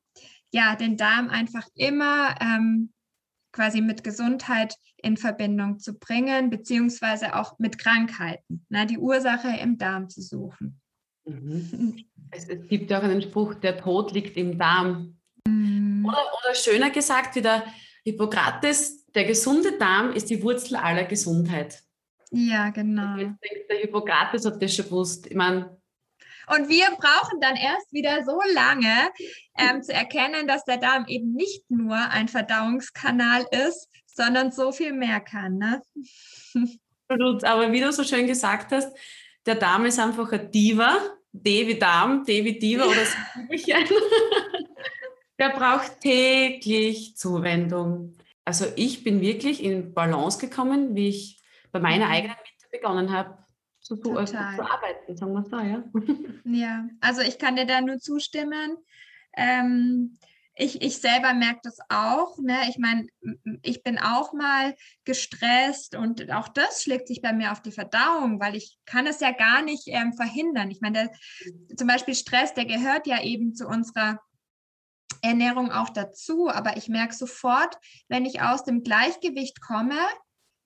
ja, 0.51 0.75
den 0.75 0.95
Darm 0.97 1.29
einfach 1.29 1.67
immer 1.73 2.35
ähm, 2.39 2.93
quasi 3.55 3.79
mit 3.79 4.03
Gesundheit 4.03 4.75
in 4.97 5.15
Verbindung 5.15 5.79
zu 5.79 5.97
bringen, 5.97 6.49
beziehungsweise 6.49 7.35
auch 7.35 7.57
mit 7.57 7.77
Krankheiten, 7.77 8.65
ne, 8.69 8.85
die 8.85 8.97
Ursache 8.97 9.47
im 9.61 9.77
Darm 9.77 10.09
zu 10.09 10.21
suchen. 10.21 10.81
Mhm. 11.25 12.05
Es, 12.31 12.49
es, 12.49 12.67
gibt 12.67 12.91
ja 12.91 12.99
auch 12.99 13.03
einen 13.03 13.21
Spruch, 13.21 13.55
der 13.55 13.77
Tod 13.77 14.11
liegt 14.11 14.35
im 14.35 14.57
Darm. 14.57 15.17
Mhm. 15.47 16.05
Oder, 16.05 16.17
oder 16.17 16.53
schöner 16.53 16.89
gesagt 16.89 17.35
wie 17.35 17.41
der 17.41 17.63
Hippokrates, 18.03 19.05
der 19.07 19.23
gesunde 19.23 19.77
Darm 19.77 20.11
ist 20.11 20.29
die 20.29 20.43
Wurzel 20.43 20.75
aller 20.75 21.05
Gesundheit. 21.05 21.81
Ja, 22.31 22.69
genau. 22.71 23.15
Jetzt 23.15 23.39
denkt 23.41 23.69
der 23.69 23.77
Hippokrates 23.77 24.45
hat 24.45 24.61
das 24.61 24.75
schon 24.75 24.85
gewusst. 24.85 25.27
Ich 25.27 25.35
meine, 25.35 25.77
und 26.47 26.69
wir 26.69 26.85
brauchen 26.97 27.39
dann 27.41 27.55
erst 27.55 27.91
wieder 27.91 28.23
so 28.23 28.39
lange 28.53 29.09
ähm, 29.57 29.81
zu 29.81 29.93
erkennen, 29.93 30.47
dass 30.47 30.63
der 30.65 30.77
Darm 30.77 31.05
eben 31.07 31.33
nicht 31.33 31.63
nur 31.69 31.95
ein 31.95 32.27
Verdauungskanal 32.27 33.45
ist, 33.51 33.89
sondern 34.05 34.51
so 34.51 34.71
viel 34.71 34.93
mehr 34.93 35.19
kann. 35.19 35.57
Ne? 35.57 35.81
Aber 37.07 37.71
wie 37.71 37.81
du 37.81 37.91
so 37.91 38.03
schön 38.03 38.27
gesagt 38.27 38.71
hast, 38.71 38.95
der 39.45 39.55
Darm 39.55 39.85
ist 39.85 39.99
einfach 39.99 40.31
ein 40.31 40.51
Diva, 40.51 40.97
D 41.31 41.67
wie 41.67 41.77
Darm, 41.77 42.23
D 42.23 42.43
wie 42.43 42.57
Diva 42.57 42.85
oder 42.85 43.05
so. 43.05 43.17
der 45.39 45.49
braucht 45.49 45.99
täglich 45.99 47.15
Zuwendung. 47.17 48.15
Also 48.45 48.65
ich 48.75 49.03
bin 49.03 49.21
wirklich 49.21 49.63
in 49.63 49.93
Balance 49.93 50.39
gekommen, 50.39 50.95
wie 50.95 51.09
ich 51.09 51.39
bei 51.71 51.79
meiner 51.79 52.05
mhm. 52.05 52.11
eigenen 52.11 52.35
Mitte 52.37 52.67
begonnen 52.71 53.11
habe 53.11 53.44
zu, 53.85 53.97
zu, 53.97 54.15
zu, 54.25 54.37
arbeiten, 54.37 55.15
sagen 55.15 55.33
wir 55.33 55.43
so, 55.43 55.59
ja. 55.59 55.83
Ja, 56.43 56.89
also 57.01 57.21
ich 57.21 57.37
kann 57.37 57.55
dir 57.55 57.67
da 57.67 57.81
nur 57.81 57.99
zustimmen. 57.99 58.77
Ähm, 59.37 60.17
ich, 60.55 60.81
ich 60.81 60.97
selber 60.97 61.35
merke 61.35 61.59
das 61.63 61.77
auch. 61.89 62.39
Ne? 62.39 62.57
Ich 62.67 62.79
meine, 62.79 63.05
ich 63.61 63.83
bin 63.83 63.99
auch 63.99 64.33
mal 64.33 64.73
gestresst 65.03 65.95
und 65.95 66.31
auch 66.31 66.47
das 66.47 66.81
schlägt 66.81 67.07
sich 67.07 67.21
bei 67.21 67.31
mir 67.31 67.51
auf 67.51 67.61
die 67.61 67.71
Verdauung, 67.71 68.39
weil 68.39 68.55
ich 68.55 68.79
kann 68.85 69.05
es 69.05 69.19
ja 69.19 69.31
gar 69.31 69.61
nicht 69.61 69.83
ähm, 69.85 70.13
verhindern. 70.13 70.71
Ich 70.71 70.81
meine, 70.81 71.11
zum 71.77 71.87
Beispiel 71.87 72.15
Stress, 72.15 72.55
der 72.55 72.65
gehört 72.65 73.05
ja 73.05 73.21
eben 73.21 73.53
zu 73.53 73.67
unserer 73.67 74.19
Ernährung 75.21 75.71
auch 75.71 75.89
dazu, 75.89 76.49
aber 76.49 76.75
ich 76.77 76.89
merke 76.89 77.13
sofort, 77.13 77.77
wenn 78.07 78.25
ich 78.25 78.41
aus 78.41 78.63
dem 78.63 78.81
Gleichgewicht 78.81 79.61
komme, 79.61 79.99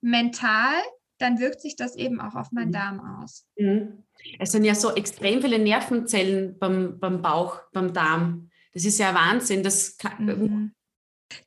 mental, 0.00 0.80
dann 1.20 1.38
wirkt 1.38 1.60
sich 1.60 1.76
das 1.76 1.96
eben 1.96 2.20
auch 2.20 2.34
auf 2.34 2.52
meinen 2.52 2.68
mhm. 2.68 2.72
Darm 2.72 3.22
aus. 3.22 3.46
Mhm. 3.56 4.04
Es 4.38 4.52
sind 4.52 4.64
ja 4.64 4.74
so 4.74 4.94
extrem 4.94 5.40
viele 5.42 5.58
Nervenzellen 5.58 6.58
beim, 6.58 6.98
beim 6.98 7.22
Bauch, 7.22 7.60
beim 7.72 7.92
Darm. 7.92 8.50
Das 8.72 8.84
ist 8.84 8.98
ja 8.98 9.14
Wahnsinn. 9.14 9.62
Das 9.62 9.96
kann, 9.96 10.24
mhm. 10.24 10.72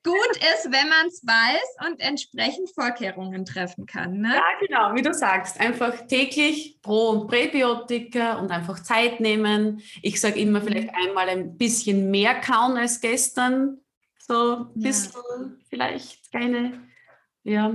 Gut 0.01 0.37
ist, 0.37 0.71
wenn 0.71 0.87
man 0.87 1.07
es 1.07 1.25
weiß 1.25 1.89
und 1.89 1.99
entsprechend 1.99 2.69
Vorkehrungen 2.73 3.43
treffen 3.43 3.85
kann. 3.85 4.19
Ne? 4.19 4.33
Ja, 4.33 4.43
genau, 4.65 4.95
wie 4.95 5.01
du 5.01 5.13
sagst. 5.13 5.59
Einfach 5.59 6.07
täglich 6.07 6.79
Pro- 6.81 7.09
und 7.09 7.27
Präbiotika 7.27 8.39
und 8.39 8.49
einfach 8.51 8.81
Zeit 8.81 9.19
nehmen. 9.19 9.81
Ich 10.01 10.21
sage 10.21 10.39
immer 10.39 10.61
mhm. 10.61 10.63
vielleicht 10.65 10.89
einmal 10.95 11.27
ein 11.27 11.57
bisschen 11.57 12.11
mehr 12.11 12.39
kauen 12.39 12.77
als 12.77 13.01
gestern. 13.01 13.79
So 14.19 14.67
ein 14.73 14.81
bisschen 14.81 15.11
ja. 15.13 15.51
vielleicht 15.69 16.31
keine 16.31 16.81
ja, 17.43 17.73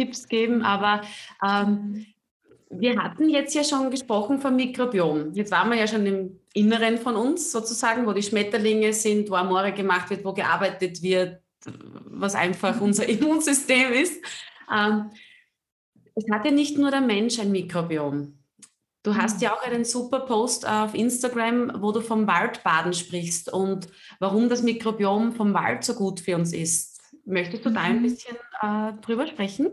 Tipps 0.00 0.28
geben, 0.28 0.62
aber 0.62 1.02
ähm, 1.46 2.06
wir 2.70 3.02
hatten 3.02 3.28
jetzt 3.28 3.54
ja 3.54 3.64
schon 3.64 3.90
gesprochen 3.90 4.38
vom 4.38 4.56
Mikrobiom. 4.56 5.34
Jetzt 5.34 5.50
waren 5.50 5.70
wir 5.70 5.76
ja 5.76 5.86
schon 5.86 6.06
im 6.06 6.40
Inneren 6.54 6.98
von 6.98 7.16
uns 7.16 7.50
sozusagen, 7.52 8.06
wo 8.06 8.12
die 8.12 8.22
Schmetterlinge 8.22 8.92
sind, 8.92 9.28
wo 9.28 9.34
Amore 9.34 9.72
gemacht 9.72 10.08
wird, 10.08 10.24
wo 10.24 10.32
gearbeitet 10.32 11.02
wird, 11.02 11.42
was 12.04 12.34
einfach 12.34 12.76
mhm. 12.76 12.82
unser 12.82 13.08
Immunsystem 13.08 13.92
ist. 13.92 14.22
Ähm, 14.72 15.10
es 16.14 16.24
hat 16.30 16.44
ja 16.44 16.50
nicht 16.52 16.78
nur 16.78 16.90
der 16.90 17.00
Mensch 17.00 17.38
ein 17.40 17.50
Mikrobiom. 17.50 18.38
Du 19.02 19.16
hast 19.16 19.38
mhm. 19.38 19.42
ja 19.42 19.54
auch 19.54 19.62
einen 19.62 19.84
super 19.84 20.20
Post 20.20 20.68
auf 20.68 20.94
Instagram, 20.94 21.82
wo 21.82 21.90
du 21.90 22.00
vom 22.00 22.26
Waldbaden 22.26 22.92
sprichst 22.92 23.52
und 23.52 23.88
warum 24.20 24.48
das 24.48 24.62
Mikrobiom 24.62 25.32
vom 25.32 25.54
Wald 25.54 25.82
so 25.84 25.94
gut 25.94 26.20
für 26.20 26.36
uns 26.36 26.52
ist. 26.52 27.00
Möchtest 27.24 27.64
du 27.64 27.70
da 27.70 27.80
ein 27.80 27.98
mhm. 27.98 28.02
bisschen 28.02 28.36
äh, 28.62 28.92
drüber 29.00 29.26
sprechen? 29.26 29.70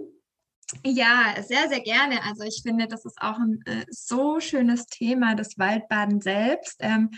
Ja, 0.86 1.36
sehr, 1.48 1.70
sehr 1.70 1.80
gerne. 1.80 2.24
Also 2.24 2.44
ich 2.44 2.62
finde, 2.62 2.88
das 2.88 3.06
ist 3.06 3.18
auch 3.22 3.38
ein 3.40 3.62
äh, 3.66 3.86
so 3.90 4.40
schönes 4.40 4.86
Thema, 4.88 5.36
das 5.36 5.58
Waldbaden 5.58 6.20
selbst. 6.22 6.78
Ähm, 6.80 7.12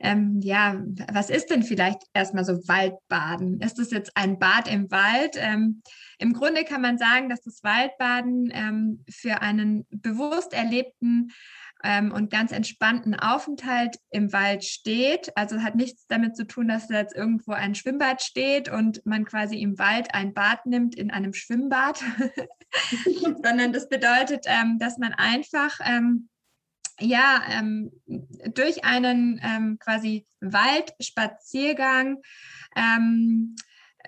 ähm, 0.00 0.40
ja, 0.42 0.80
was 1.12 1.28
ist 1.28 1.50
denn 1.50 1.64
vielleicht 1.64 1.98
erstmal 2.14 2.44
so 2.44 2.52
Waldbaden? 2.68 3.60
Ist 3.60 3.78
es 3.78 3.90
jetzt 3.90 4.12
ein 4.16 4.38
Bad 4.38 4.72
im 4.72 4.90
Wald? 4.90 5.34
Ähm, 5.36 5.82
Im 6.18 6.32
Grunde 6.32 6.64
kann 6.64 6.80
man 6.80 6.98
sagen, 6.98 7.28
dass 7.28 7.42
das 7.42 7.62
Waldbaden 7.64 8.50
ähm, 8.52 9.04
für 9.10 9.42
einen 9.42 9.86
bewusst 9.90 10.52
erlebten 10.52 11.32
ähm, 11.84 12.12
und 12.12 12.30
ganz 12.30 12.52
entspannten 12.52 13.14
Aufenthalt 13.14 13.98
im 14.10 14.32
Wald 14.32 14.64
steht. 14.64 15.36
Also 15.36 15.62
hat 15.62 15.76
nichts 15.76 16.06
damit 16.06 16.36
zu 16.36 16.46
tun, 16.46 16.68
dass 16.68 16.88
da 16.88 16.98
jetzt 16.98 17.14
irgendwo 17.14 17.52
ein 17.52 17.74
Schwimmbad 17.74 18.22
steht 18.22 18.68
und 18.68 19.04
man 19.06 19.24
quasi 19.24 19.60
im 19.60 19.78
Wald 19.78 20.14
ein 20.14 20.34
Bad 20.34 20.66
nimmt 20.66 20.94
in 20.94 21.10
einem 21.10 21.34
Schwimmbad, 21.34 22.02
sondern 23.42 23.72
das 23.72 23.88
bedeutet, 23.88 24.44
ähm, 24.46 24.78
dass 24.78 24.98
man 24.98 25.12
einfach 25.14 25.78
ähm, 25.84 26.28
ja, 27.00 27.42
ähm, 27.50 27.92
durch 28.54 28.84
einen 28.84 29.40
ähm, 29.42 29.78
quasi 29.78 30.26
Waldspaziergang 30.40 32.20
ähm, 32.74 33.54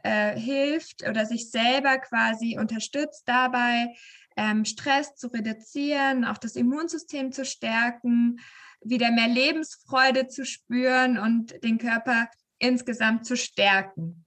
äh, 0.02 0.36
hilft 0.36 1.06
oder 1.08 1.26
sich 1.26 1.50
selber 1.50 1.98
quasi 1.98 2.58
unterstützt 2.58 3.24
dabei, 3.26 3.94
ähm, 4.40 4.64
Stress 4.64 5.14
zu 5.16 5.28
reduzieren, 5.28 6.24
auch 6.24 6.38
das 6.38 6.56
Immunsystem 6.56 7.30
zu 7.30 7.44
stärken, 7.44 8.40
wieder 8.80 9.10
mehr 9.10 9.28
Lebensfreude 9.28 10.28
zu 10.28 10.46
spüren 10.46 11.18
und 11.18 11.62
den 11.62 11.76
Körper 11.76 12.26
insgesamt 12.58 13.26
zu 13.26 13.36
stärken. 13.36 14.24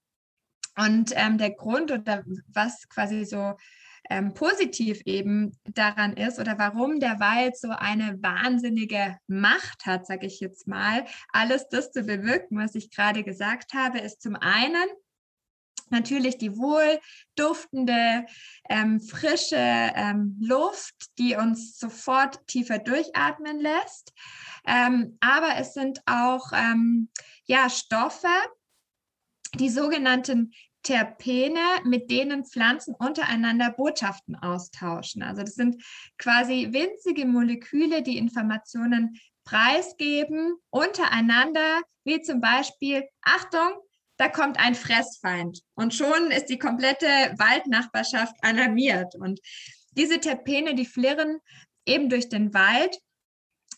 Und 0.77 1.13
ähm, 1.15 1.39
der 1.39 1.51
Grund 1.51 1.91
oder 1.91 2.23
was 2.47 2.87
quasi 2.89 3.25
so 3.25 3.55
ähm, 4.09 4.35
positiv 4.35 5.01
eben 5.05 5.57
daran 5.63 6.13
ist 6.13 6.39
oder 6.39 6.59
warum 6.59 6.99
der 6.99 7.19
Wald 7.19 7.57
so 7.57 7.69
eine 7.69 8.21
wahnsinnige 8.21 9.17
Macht 9.25 9.87
hat, 9.87 10.05
sage 10.05 10.27
ich 10.27 10.39
jetzt 10.39 10.67
mal, 10.67 11.05
alles 11.29 11.69
das 11.69 11.91
zu 11.91 12.03
bewirken, 12.03 12.59
was 12.59 12.75
ich 12.75 12.91
gerade 12.91 13.23
gesagt 13.23 13.73
habe, 13.73 13.99
ist 13.99 14.21
zum 14.21 14.35
einen 14.35 14.85
natürlich 15.93 16.37
die 16.37 16.57
wohl 16.57 16.99
duftende, 17.35 18.25
ähm, 18.69 18.99
frische 18.99 19.55
ähm, 19.55 20.37
Luft, 20.41 21.17
die 21.17 21.35
uns 21.35 21.79
sofort 21.79 22.45
tiefer 22.47 22.79
durchatmen 22.79 23.59
lässt. 23.59 24.13
Ähm, 24.67 25.17
aber 25.21 25.55
es 25.57 25.73
sind 25.73 26.01
auch 26.05 26.51
ähm, 26.53 27.09
ja, 27.45 27.69
Stoffe, 27.69 28.27
die 29.55 29.69
sogenannten 29.69 30.51
Terpene, 30.83 31.61
mit 31.85 32.11
denen 32.11 32.45
Pflanzen 32.45 32.93
untereinander 32.93 33.71
Botschaften 33.71 34.35
austauschen. 34.35 35.23
Also 35.23 35.41
das 35.41 35.55
sind 35.55 35.81
quasi 36.17 36.69
winzige 36.71 37.25
Moleküle, 37.25 38.01
die 38.01 38.17
Informationen 38.17 39.17
preisgeben 39.45 40.55
untereinander, 40.69 41.81
wie 42.03 42.21
zum 42.21 42.41
Beispiel, 42.41 43.07
Achtung, 43.21 43.71
da 44.17 44.29
kommt 44.29 44.59
ein 44.59 44.75
Fressfeind. 44.75 45.61
Und 45.75 45.93
schon 45.93 46.31
ist 46.31 46.45
die 46.45 46.59
komplette 46.59 47.05
Waldnachbarschaft 47.37 48.35
alarmiert. 48.41 49.15
Und 49.15 49.39
diese 49.91 50.19
Terpene, 50.19 50.75
die 50.75 50.85
flirren 50.85 51.39
eben 51.85 52.09
durch 52.09 52.29
den 52.29 52.53
Wald 52.53 52.97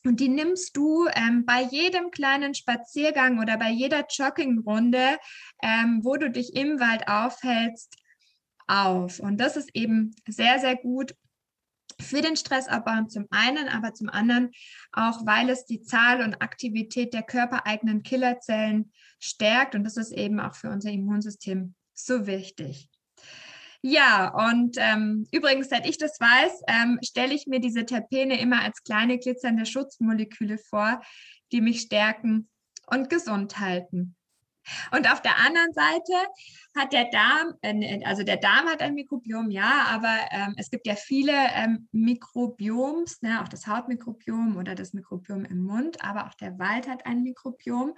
und 0.04 0.20
die 0.20 0.30
nimmst 0.30 0.78
du 0.78 1.08
ähm, 1.16 1.46
bei 1.46 1.64
jedem 1.64 2.12
kleinen 2.12 2.54
Spaziergang 2.54 3.40
oder 3.40 3.58
bei 3.58 3.72
jeder 3.72 4.06
Joggingrunde, 4.08 5.18
ähm, 5.64 6.02
wo 6.04 6.16
du 6.16 6.30
dich 6.30 6.56
im 6.56 6.80
Wald 6.80 7.08
aufhältst, 7.08 7.96
auf. 8.68 9.20
Und 9.20 9.38
das 9.38 9.58
ist 9.58 9.70
eben 9.74 10.16
sehr, 10.28 10.60
sehr 10.60 10.76
gut 10.76 11.16
für 12.00 12.22
den 12.22 12.36
Stressabbau 12.36 13.06
zum 13.08 13.26
einen, 13.32 13.68
aber 13.70 13.94
zum 13.94 14.10
anderen 14.10 14.52
auch, 14.92 15.26
weil 15.26 15.50
es 15.50 15.66
die 15.66 15.82
Zahl 15.82 16.22
und 16.22 16.42
Aktivität 16.42 17.14
der 17.14 17.24
körpereigenen 17.24 18.04
Killerzellen 18.04 18.92
stärkt. 19.20 19.76
Und 19.76 19.84
das 19.84 19.98
ist 19.98 20.12
eben 20.12 20.40
auch 20.40 20.56
für 20.56 20.70
unser 20.70 20.92
Immunsystem 20.92 21.76
so 21.94 22.28
wichtig. 22.28 22.90
Ja, 23.82 24.30
und 24.50 24.78
ähm, 24.80 25.28
übrigens, 25.32 25.70
seit 25.70 25.88
ich 25.88 26.00
das 26.00 26.20
weiß, 26.20 26.64
ähm, 26.68 27.00
stelle 27.04 27.36
ich 27.36 27.46
mir 27.46 27.60
diese 27.60 27.86
Terpene 27.86 28.40
immer 28.40 28.64
als 28.64 28.82
kleine 28.84 29.20
glitzernde 29.20 29.68
Schutzmoleküle 29.68 30.58
vor, 30.58 31.02
die 31.52 31.62
mich 31.62 31.82
stärken 31.82 32.50
und 32.88 33.12
gesund 33.12 33.60
halten. 33.60 34.15
Und 34.92 35.12
auf 35.12 35.22
der 35.22 35.38
anderen 35.38 35.74
Seite 35.74 36.14
hat 36.76 36.92
der 36.92 37.06
Darm, 37.10 37.54
also 38.04 38.24
der 38.24 38.38
Darm 38.38 38.68
hat 38.68 38.82
ein 38.82 38.96
Mikrobiom, 38.96 39.50
ja, 39.50 39.86
aber 39.90 40.14
ähm, 40.32 40.56
es 40.58 40.70
gibt 40.70 40.88
ja 40.88 40.96
viele 40.96 41.34
ähm, 41.56 41.88
Mikrobioms, 41.92 43.22
ne, 43.22 43.42
auch 43.42 43.48
das 43.48 43.68
Hautmikrobiom 43.68 44.58
oder 44.58 44.76
das 44.76 44.94
Mikrobiom 44.94 45.46
im 45.46 45.64
Mund, 45.64 46.04
aber 46.04 46.28
auch 46.28 46.34
der 46.34 46.60
Wald 46.60 46.88
hat 46.88 47.06
ein 47.06 47.24
Mikrobiom, 47.24 47.94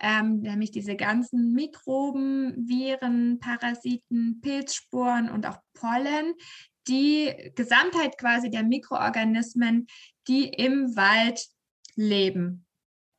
ähm, 0.00 0.40
nämlich 0.40 0.70
diese 0.70 0.96
ganzen 0.96 1.52
Mikroben, 1.52 2.68
Viren, 2.68 3.38
Parasiten, 3.38 4.40
Pilzsporen 4.40 5.30
und 5.30 5.46
auch 5.46 5.58
Pollen, 5.74 6.34
die 6.88 7.52
Gesamtheit 7.54 8.18
quasi 8.18 8.50
der 8.50 8.64
Mikroorganismen, 8.64 9.86
die 10.26 10.48
im 10.48 10.96
Wald 10.96 11.46
leben. 11.94 12.67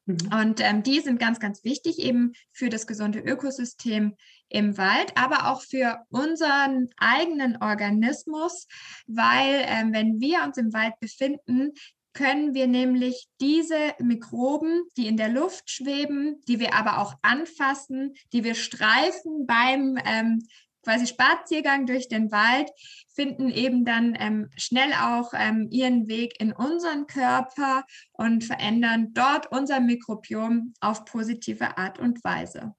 Mhm. 0.09 0.33
Und 0.33 0.61
ähm, 0.61 0.81
die 0.81 0.99
sind 1.01 1.19
ganz, 1.19 1.39
ganz 1.39 1.63
wichtig 1.63 1.99
eben 1.99 2.33
für 2.51 2.69
das 2.69 2.87
gesunde 2.87 3.19
Ökosystem 3.19 4.15
im 4.49 4.77
Wald, 4.77 5.11
aber 5.15 5.51
auch 5.51 5.61
für 5.61 6.03
unseren 6.09 6.89
eigenen 6.97 7.61
Organismus, 7.61 8.67
weil 9.05 9.63
ähm, 9.67 9.93
wenn 9.93 10.19
wir 10.19 10.43
uns 10.43 10.57
im 10.57 10.73
Wald 10.73 10.99
befinden, 10.99 11.73
können 12.13 12.55
wir 12.55 12.65
nämlich 12.65 13.27
diese 13.39 13.93
Mikroben, 13.99 14.81
die 14.97 15.05
in 15.05 15.15
der 15.15 15.29
Luft 15.29 15.69
schweben, 15.69 16.41
die 16.47 16.59
wir 16.59 16.73
aber 16.73 16.97
auch 16.97 17.13
anfassen, 17.21 18.15
die 18.33 18.43
wir 18.43 18.55
streifen 18.55 19.45
beim 19.45 19.95
ähm, 20.03 20.41
quasi 20.83 21.07
Spaziergang 21.07 21.85
durch 21.85 22.07
den 22.07 22.31
Wald, 22.31 22.69
finden 23.13 23.49
eben 23.49 23.85
dann 23.85 24.15
ähm, 24.19 24.49
schnell 24.55 24.93
auch 24.93 25.33
ähm, 25.33 25.67
ihren 25.71 26.07
Weg 26.07 26.39
in 26.39 26.53
unseren 26.53 27.05
Körper 27.07 27.83
und 28.13 28.43
verändern 28.43 29.13
dort 29.13 29.51
unser 29.51 29.79
Mikrobiom 29.79 30.73
auf 30.79 31.05
positive 31.05 31.77
Art 31.77 31.99
und 31.99 32.23
Weise. 32.23 32.73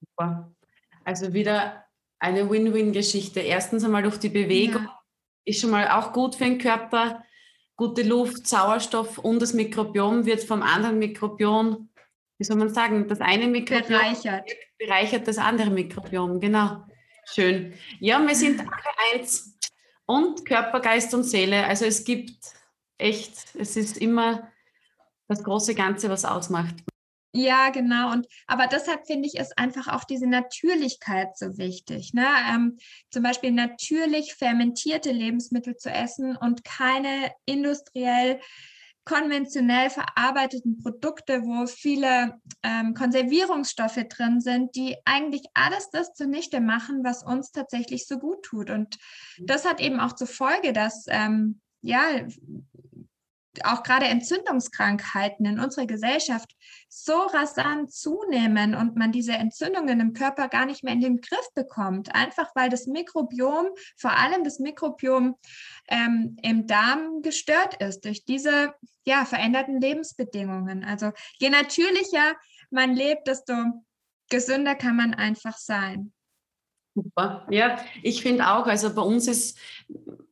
Super. 0.00 0.52
Also 1.04 1.32
wieder 1.32 1.84
eine 2.18 2.50
Win-Win-Geschichte. 2.50 3.40
Erstens 3.40 3.84
einmal 3.84 4.02
durch 4.02 4.18
die 4.18 4.28
Bewegung 4.28 4.82
ja. 4.82 5.00
ist 5.44 5.60
schon 5.60 5.70
mal 5.70 5.88
auch 5.88 6.12
gut 6.12 6.34
für 6.34 6.44
den 6.44 6.58
Körper. 6.58 7.22
Gute 7.76 8.02
Luft, 8.02 8.46
Sauerstoff 8.46 9.18
und 9.18 9.40
das 9.40 9.52
Mikrobiom 9.52 10.24
wird 10.24 10.42
vom 10.42 10.62
anderen 10.62 10.98
Mikrobiom, 10.98 11.90
wie 12.38 12.44
soll 12.44 12.56
man 12.56 12.72
sagen, 12.72 13.06
das 13.06 13.20
eine 13.20 13.46
Mikrobiom 13.46 13.86
bereichert, 13.86 14.50
bereichert 14.78 15.28
das 15.28 15.36
andere 15.36 15.70
Mikrobiom, 15.70 16.40
genau. 16.40 16.86
Schön. 17.32 17.74
Ja, 18.00 18.24
wir 18.26 18.34
sind 18.34 18.60
alle 18.60 19.14
eins. 19.14 19.56
Und 20.06 20.44
Körper, 20.44 20.80
Geist 20.80 21.12
und 21.14 21.24
Seele. 21.24 21.66
Also 21.66 21.84
es 21.84 22.04
gibt 22.04 22.38
echt, 22.96 23.54
es 23.54 23.76
ist 23.76 23.98
immer 23.98 24.50
das 25.28 25.42
große 25.42 25.74
Ganze, 25.74 26.08
was 26.08 26.24
ausmacht. 26.24 26.76
Ja, 27.32 27.68
genau. 27.68 28.12
Und 28.12 28.26
aber 28.46 28.66
deshalb 28.66 29.06
finde 29.06 29.28
ich 29.28 29.34
ist 29.34 29.58
einfach 29.58 29.88
auch 29.88 30.04
diese 30.04 30.26
Natürlichkeit 30.26 31.36
so 31.36 31.58
wichtig. 31.58 32.14
Ne? 32.14 32.26
Ähm, 32.50 32.78
zum 33.10 33.22
Beispiel 33.22 33.50
natürlich 33.50 34.34
fermentierte 34.34 35.10
Lebensmittel 35.12 35.76
zu 35.76 35.90
essen 35.90 36.36
und 36.36 36.64
keine 36.64 37.30
industriell 37.44 38.40
konventionell 39.06 39.88
verarbeiteten 39.88 40.78
Produkte, 40.78 41.42
wo 41.42 41.66
viele 41.66 42.40
ähm, 42.62 42.92
Konservierungsstoffe 42.92 44.04
drin 44.08 44.40
sind, 44.40 44.74
die 44.74 44.96
eigentlich 45.04 45.44
alles 45.54 45.88
das 45.90 46.12
zunichte 46.12 46.60
machen, 46.60 47.04
was 47.04 47.22
uns 47.22 47.52
tatsächlich 47.52 48.06
so 48.06 48.18
gut 48.18 48.42
tut. 48.42 48.68
Und 48.68 48.98
mhm. 49.38 49.46
das 49.46 49.64
hat 49.64 49.80
eben 49.80 50.00
auch 50.00 50.12
zur 50.12 50.26
Folge, 50.26 50.72
dass 50.72 51.06
ähm, 51.08 51.60
ja 51.82 52.02
auch 53.64 53.82
gerade 53.82 54.06
Entzündungskrankheiten 54.06 55.46
in 55.46 55.60
unserer 55.60 55.86
Gesellschaft 55.86 56.54
so 56.88 57.14
rasant 57.14 57.92
zunehmen 57.92 58.74
und 58.74 58.96
man 58.96 59.12
diese 59.12 59.32
Entzündungen 59.32 60.00
im 60.00 60.12
Körper 60.12 60.48
gar 60.48 60.66
nicht 60.66 60.84
mehr 60.84 60.92
in 60.92 61.00
den 61.00 61.20
Griff 61.20 61.48
bekommt, 61.54 62.14
einfach 62.14 62.50
weil 62.54 62.68
das 62.68 62.86
Mikrobiom, 62.86 63.68
vor 63.96 64.16
allem 64.16 64.44
das 64.44 64.58
Mikrobiom 64.58 65.36
ähm, 65.88 66.36
im 66.42 66.66
Darm 66.66 67.22
gestört 67.22 67.80
ist 67.82 68.04
durch 68.04 68.24
diese 68.24 68.74
ja, 69.04 69.24
veränderten 69.24 69.80
Lebensbedingungen. 69.80 70.84
Also 70.84 71.12
je 71.38 71.50
natürlicher 71.50 72.34
man 72.70 72.94
lebt, 72.94 73.28
desto 73.28 73.54
gesünder 74.28 74.74
kann 74.74 74.96
man 74.96 75.14
einfach 75.14 75.56
sein. 75.56 76.12
Super. 76.96 77.46
Ja, 77.50 77.78
ich 78.02 78.22
finde 78.22 78.48
auch, 78.48 78.66
also 78.66 78.94
bei 78.94 79.02
uns 79.02 79.28
ist 79.28 79.58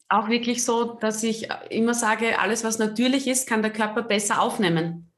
auch 0.08 0.28
wirklich 0.28 0.64
so, 0.64 0.94
dass 0.94 1.22
ich 1.22 1.48
immer 1.68 1.92
sage, 1.92 2.38
alles, 2.38 2.64
was 2.64 2.78
natürlich 2.78 3.26
ist, 3.26 3.46
kann 3.46 3.60
der 3.60 3.72
Körper 3.72 4.02
besser 4.02 4.40
aufnehmen. 4.40 5.12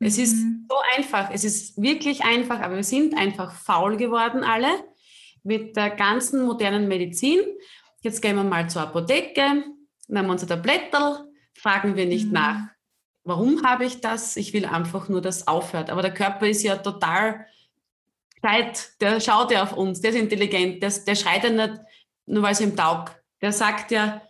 Mhm. 0.00 0.06
Es 0.06 0.18
ist 0.18 0.34
mhm. 0.34 0.66
so 0.68 0.76
einfach, 0.96 1.30
es 1.32 1.44
ist 1.44 1.80
wirklich 1.80 2.24
einfach, 2.24 2.60
aber 2.60 2.76
wir 2.76 2.84
sind 2.84 3.16
einfach 3.16 3.52
faul 3.52 3.96
geworden 3.96 4.42
alle 4.42 4.68
mit 5.44 5.76
der 5.76 5.90
ganzen 5.90 6.44
modernen 6.44 6.88
Medizin. 6.88 7.40
Jetzt 8.02 8.20
gehen 8.20 8.34
wir 8.34 8.44
mal 8.44 8.68
zur 8.68 8.82
Apotheke, 8.82 9.64
nehmen 10.08 10.30
unser 10.30 10.48
Tablettel, 10.48 11.32
fragen 11.54 11.94
wir 11.94 12.06
nicht 12.06 12.26
mhm. 12.26 12.32
nach, 12.32 12.60
warum 13.22 13.62
habe 13.62 13.84
ich 13.84 14.00
das? 14.00 14.36
Ich 14.36 14.52
will 14.52 14.66
einfach 14.66 15.08
nur, 15.08 15.22
dass 15.22 15.38
es 15.38 15.46
aufhört. 15.46 15.90
Aber 15.90 16.02
der 16.02 16.14
Körper 16.14 16.48
ist 16.48 16.64
ja 16.64 16.76
total 16.76 17.46
gescheit, 18.40 18.92
der 19.00 19.20
schaut 19.20 19.50
ja 19.50 19.62
auf 19.62 19.76
uns, 19.76 20.00
der 20.00 20.10
ist 20.10 20.16
intelligent, 20.16 20.82
der, 20.82 20.90
der 20.90 21.14
schreit 21.14 21.44
ja 21.44 21.50
nicht, 21.50 21.80
nur 22.26 22.42
weil 22.42 22.52
es 22.52 22.60
ihm 22.60 22.76
taugt. 22.76 23.16
Der 23.40 23.52
sagt 23.52 23.90
ja, 23.90 24.22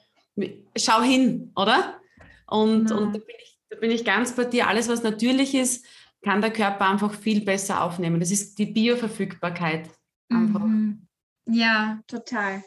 schau 0.77 1.03
hin, 1.03 1.53
oder? 1.57 2.01
Und, 2.47 2.91
und 2.91 3.15
da, 3.15 3.19
bin 3.19 3.37
ich, 3.43 3.59
da 3.69 3.77
bin 3.77 3.91
ich 3.91 4.05
ganz 4.05 4.33
bei 4.35 4.45
dir. 4.45 4.69
Alles, 4.69 4.89
was 4.89 5.03
natürlich 5.03 5.55
ist, 5.55 5.85
kann 6.23 6.41
der 6.41 6.53
Körper 6.53 6.89
einfach 6.89 7.15
viel 7.15 7.43
besser 7.43 7.83
aufnehmen. 7.83 8.21
Das 8.21 8.31
ist 8.31 8.59
die 8.59 8.67
Bioverfügbarkeit. 8.67 9.89
Mhm. 10.29 11.07
Ja, 11.47 12.01
total. 12.07 12.63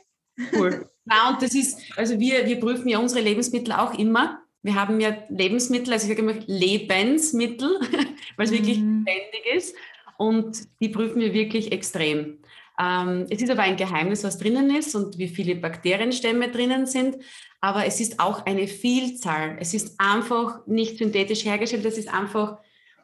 Cool. 0.53 0.89
Na, 1.05 1.29
und 1.29 1.41
das 1.41 1.53
ist, 1.53 1.79
also 1.97 2.19
wir, 2.19 2.45
wir 2.45 2.59
prüfen 2.59 2.87
ja 2.87 2.99
unsere 2.99 3.21
Lebensmittel 3.21 3.73
auch 3.73 3.97
immer. 3.97 4.41
Wir 4.63 4.75
haben 4.75 4.99
ja 4.99 5.17
Lebensmittel, 5.29 5.93
also 5.93 6.05
ich 6.05 6.15
sage 6.15 6.21
immer 6.21 6.39
Lebensmittel, 6.45 7.79
weil 8.37 8.45
es 8.45 8.51
mhm. 8.51 8.55
wirklich 8.55 8.77
lebendig 8.77 9.45
ist. 9.55 9.75
Und 10.21 10.67
die 10.79 10.89
prüfen 10.89 11.19
wir 11.19 11.33
wirklich 11.33 11.71
extrem. 11.71 12.37
Ähm, 12.79 13.25
es 13.31 13.41
ist 13.41 13.49
aber 13.49 13.63
ein 13.63 13.75
Geheimnis, 13.75 14.23
was 14.23 14.37
drinnen 14.37 14.69
ist 14.69 14.93
und 14.93 15.17
wie 15.17 15.27
viele 15.27 15.55
Bakterienstämme 15.55 16.51
drinnen 16.51 16.85
sind. 16.85 17.15
Aber 17.59 17.87
es 17.87 17.99
ist 17.99 18.19
auch 18.19 18.45
eine 18.45 18.67
Vielzahl. 18.67 19.57
Es 19.59 19.73
ist 19.73 19.99
einfach 19.99 20.67
nicht 20.67 20.99
synthetisch 20.99 21.43
hergestellt, 21.43 21.85
es 21.85 21.97
ist 21.97 22.13
einfach 22.13 22.59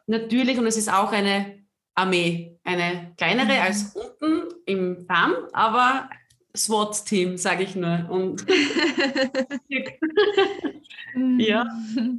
natürlich 0.06 0.60
und 0.60 0.67
es 0.67 0.77
ist 0.77 0.93
auch 0.93 1.12
eine 1.12 1.63
Armee. 1.95 2.56
Eine 2.63 3.13
kleinere 3.17 3.56
mhm. 3.56 3.62
als 3.62 3.95
unten 3.95 4.53
im 4.67 5.08
Farm, 5.08 5.34
aber 5.53 6.12
SWAT-Team, 6.58 7.38
sage 7.38 7.63
ich 7.63 7.76
nur. 7.76 8.08
Und 8.10 8.46
ja, 11.38 11.65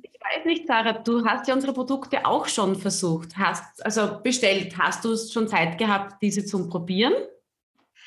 ich 0.02 0.20
weiß 0.20 0.44
nicht, 0.46 0.66
Sarah, 0.66 0.92
du 0.92 1.24
hast 1.24 1.48
ja 1.48 1.54
unsere 1.54 1.72
Produkte 1.72 2.24
auch 2.26 2.46
schon 2.46 2.76
versucht, 2.76 3.36
hast 3.36 3.84
also 3.84 4.20
bestellt. 4.22 4.76
Hast 4.78 5.04
du 5.04 5.16
schon 5.16 5.48
Zeit 5.48 5.78
gehabt, 5.78 6.22
diese 6.22 6.44
zum 6.44 6.68
Probieren? 6.68 7.14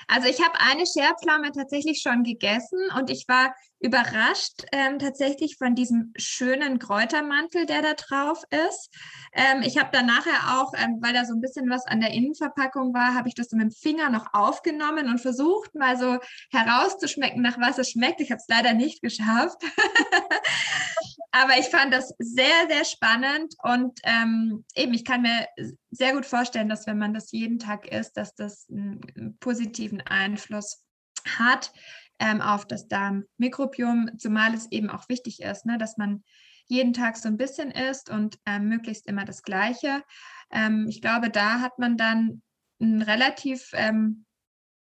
Also 0.08 0.28
ich 0.28 0.42
habe 0.42 0.60
eine 0.60 0.86
Scherpflaume 0.86 1.52
tatsächlich 1.52 2.02
schon 2.02 2.24
gegessen 2.24 2.80
und 2.98 3.10
ich 3.10 3.26
war 3.28 3.54
überrascht 3.82 4.64
ähm, 4.72 5.00
tatsächlich 5.00 5.58
von 5.58 5.74
diesem 5.74 6.14
schönen 6.16 6.78
Kräutermantel, 6.78 7.66
der 7.66 7.82
da 7.82 7.94
drauf 7.94 8.44
ist. 8.68 8.94
Ähm, 9.34 9.64
ich 9.64 9.78
habe 9.78 9.90
dann 9.92 10.06
nachher 10.06 10.60
auch, 10.60 10.74
ähm, 10.78 11.00
weil 11.02 11.14
da 11.14 11.26
so 11.26 11.34
ein 11.34 11.42
bisschen 11.42 11.70
was 11.70 11.86
an 11.88 12.00
der 12.00 12.12
Innenverpackung 12.12 12.94
war, 12.94 13.16
habe 13.16 13.28
ich 13.28 13.34
das 13.34 13.52
mit 13.52 13.62
dem 13.62 13.72
Finger 13.72 14.10
noch 14.10 14.34
aufgenommen 14.34 15.08
und 15.08 15.20
versucht 15.20 15.74
mal 15.74 15.98
so 15.98 16.20
herauszuschmecken, 16.52 17.42
nach 17.42 17.60
was 17.60 17.80
es 17.80 17.90
schmeckt. 17.92 18.22
Ich 18.22 18.32
habe 18.32 18.40
es 18.40 18.48
leider 18.48 18.74
nicht 18.74 19.02
geschafft. 19.02 19.62
Aber 21.32 21.58
ich 21.58 21.68
fand 21.68 21.94
das 21.94 22.14
sehr, 22.20 22.68
sehr 22.70 22.84
spannend 22.84 23.56
und 23.64 24.00
ähm, 24.04 24.66
eben, 24.76 24.94
ich 24.94 25.06
kann 25.06 25.22
mir 25.22 25.48
sehr 25.90 26.14
gut 26.14 26.26
vorstellen, 26.26 26.68
dass 26.68 26.88
wenn 26.88 26.98
man 26.98 27.14
das 27.14 27.32
jeden 27.32 27.58
Tag 27.58 27.88
isst, 27.88 28.18
dass 28.18 28.36
das 28.36 28.68
einen 28.70 29.38
positiven 29.40 30.02
Einfluss 30.02 30.84
hat 31.26 31.72
ähm, 32.20 32.42
auf 32.42 32.66
das 32.66 32.88
Darmmikrobiom, 32.90 34.12
zumal 34.18 34.54
es 34.54 34.72
eben 34.72 34.90
auch 34.90 35.08
wichtig 35.08 35.42
ist, 35.42 35.66
ne, 35.66 35.78
dass 35.78 35.98
man 35.98 36.24
jeden 36.66 36.94
Tag 36.94 37.18
so 37.18 37.28
ein 37.28 37.38
bisschen 37.38 37.72
isst 37.72 38.10
und 38.10 38.38
ähm, 38.46 38.68
möglichst 38.68 39.08
immer 39.08 39.24
das 39.24 39.42
Gleiche. 39.44 40.04
Ähm, 40.52 40.88
ich 40.90 41.02
glaube, 41.02 41.30
da 41.30 41.62
hat 41.62 41.80
man 41.80 41.98
dann 41.98 42.42
ein 42.82 43.02
relativ 43.02 43.72
ähm, 43.74 44.26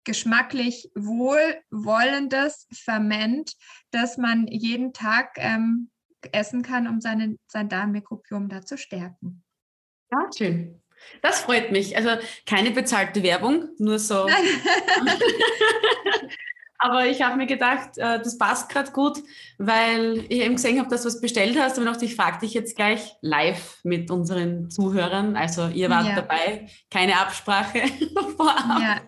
geschmacklich 0.04 0.90
wohlwollendes 0.94 2.66
Ferment, 2.72 3.54
das 3.90 4.16
man 4.18 4.46
jeden 4.48 4.92
Tag 4.92 5.32
ähm, 5.36 5.90
essen 6.32 6.62
kann, 6.62 6.86
um 6.86 7.00
seine, 7.00 7.36
sein 7.46 7.68
Darmmikrobiom 7.68 8.48
da 8.48 8.62
zu 8.62 8.78
stärken. 8.78 9.42
Ja, 10.10 10.28
schön. 10.36 10.80
Das 11.22 11.40
freut 11.40 11.72
mich. 11.72 11.96
Also 11.96 12.10
keine 12.46 12.70
bezahlte 12.70 13.22
Werbung, 13.22 13.68
nur 13.78 13.98
so. 13.98 14.28
Aber 16.82 17.06
ich 17.06 17.20
habe 17.20 17.36
mir 17.36 17.46
gedacht, 17.46 17.98
äh, 17.98 18.18
das 18.18 18.38
passt 18.38 18.70
gerade 18.70 18.90
gut, 18.92 19.18
weil 19.58 20.24
ich 20.30 20.40
eben 20.40 20.54
gesehen 20.54 20.78
habe, 20.78 20.88
dass 20.88 21.02
du 21.02 21.08
was 21.08 21.20
bestellt 21.20 21.58
hast. 21.60 21.76
Und 21.76 21.84
ich 21.84 21.90
dachte, 21.90 22.04
ich 22.06 22.16
frage 22.16 22.38
dich 22.38 22.54
jetzt 22.54 22.74
gleich 22.74 23.12
live 23.20 23.80
mit 23.82 24.10
unseren 24.10 24.70
Zuhörern. 24.70 25.36
Also 25.36 25.68
ihr 25.68 25.90
wart 25.90 26.06
ja. 26.06 26.14
dabei, 26.16 26.68
keine 26.90 27.18
Absprache 27.18 27.80
vorab. 28.36 28.80
Ja, 28.80 29.00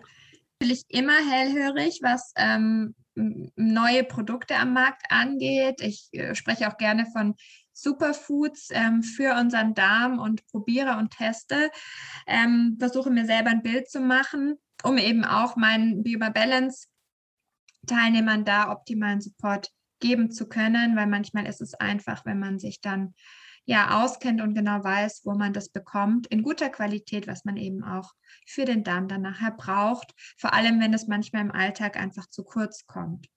natürlich 0.59 0.83
immer 0.89 1.17
hellhörig, 1.27 1.99
was 2.03 2.31
ähm, 2.37 2.93
neue 3.15 4.03
Produkte 4.03 4.55
am 4.55 4.73
Markt 4.73 5.03
angeht. 5.09 5.81
Ich 5.81 6.09
äh, 6.13 6.35
spreche 6.35 6.67
auch 6.67 6.77
gerne 6.77 7.05
von 7.05 7.35
Superfoods 7.73 8.69
ähm, 8.71 9.03
für 9.03 9.35
unseren 9.35 9.73
Darm 9.73 10.19
und 10.19 10.45
probiere 10.47 10.97
und 10.97 11.11
teste. 11.11 11.71
Ähm, 12.27 12.77
versuche 12.79 13.09
mir 13.09 13.25
selber 13.25 13.49
ein 13.49 13.63
Bild 13.63 13.89
zu 13.89 13.99
machen, 13.99 14.55
um 14.83 14.97
eben 14.97 15.25
auch 15.25 15.55
meinen 15.55 16.03
Bioba 16.03 16.29
Balance 16.29 16.87
Teilnehmern 17.87 18.45
da 18.45 18.71
optimalen 18.71 19.21
Support 19.21 19.69
geben 19.99 20.31
zu 20.31 20.47
können, 20.47 20.95
weil 20.95 21.07
manchmal 21.07 21.47
ist 21.47 21.61
es 21.61 21.73
einfach, 21.73 22.25
wenn 22.25 22.39
man 22.39 22.59
sich 22.59 22.81
dann 22.81 23.13
ja 23.65 24.03
auskennt 24.03 24.41
und 24.41 24.55
genau 24.55 24.83
weiß, 24.83 25.21
wo 25.23 25.33
man 25.33 25.53
das 25.53 25.69
bekommt, 25.69 26.27
in 26.27 26.43
guter 26.43 26.69
Qualität, 26.69 27.27
was 27.27 27.45
man 27.45 27.57
eben 27.57 27.83
auch 27.83 28.11
für 28.45 28.65
den 28.65 28.83
Darm 28.83 29.07
dann 29.07 29.21
nachher 29.21 29.51
braucht, 29.51 30.13
vor 30.37 30.53
allem 30.53 30.79
wenn 30.81 30.93
es 30.93 31.07
manchmal 31.07 31.41
im 31.41 31.51
Alltag 31.51 31.97
einfach 31.97 32.27
zu 32.27 32.43
kurz 32.43 32.85
kommt. 32.85 33.27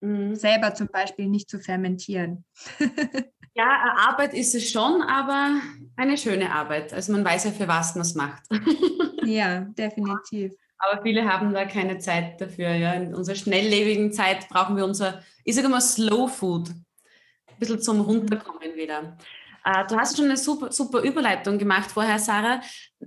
Mhm. 0.00 0.34
Selber 0.34 0.74
zum 0.74 0.88
Beispiel 0.88 1.28
nicht 1.28 1.50
zu 1.50 1.58
fermentieren. 1.58 2.44
ja, 3.54 3.94
Arbeit 4.08 4.34
ist 4.34 4.54
es 4.54 4.70
schon, 4.70 5.02
aber 5.02 5.60
eine 5.96 6.18
schöne 6.18 6.52
Arbeit. 6.52 6.92
Also 6.92 7.12
man 7.12 7.24
weiß 7.24 7.44
ja, 7.44 7.50
für 7.50 7.68
was 7.68 7.94
man 7.94 8.02
es 8.02 8.14
macht. 8.14 8.42
ja, 9.24 9.60
definitiv. 9.60 10.52
Aber 10.78 11.02
viele 11.02 11.24
haben 11.24 11.54
da 11.54 11.64
keine 11.64 11.98
Zeit 11.98 12.40
dafür. 12.40 12.74
Ja. 12.74 12.92
In 12.92 13.14
unserer 13.14 13.36
schnelllebigen 13.36 14.12
Zeit 14.12 14.48
brauchen 14.48 14.76
wir 14.76 14.84
unser, 14.84 15.22
ich 15.44 15.54
sage 15.54 15.68
mal, 15.68 15.80
Slow 15.80 16.28
Food. 16.28 16.68
Ein 16.70 17.58
bisschen 17.58 17.80
zum 17.80 18.02
Runterkommen 18.02 18.76
wieder. 18.76 19.16
Äh, 19.66 19.84
du 19.88 19.96
hast 19.96 20.16
schon 20.16 20.26
eine 20.26 20.36
super, 20.36 20.70
super 20.70 21.00
Überleitung 21.00 21.58
gemacht 21.58 21.90
vorher, 21.90 22.20
Sarah. 22.20 22.60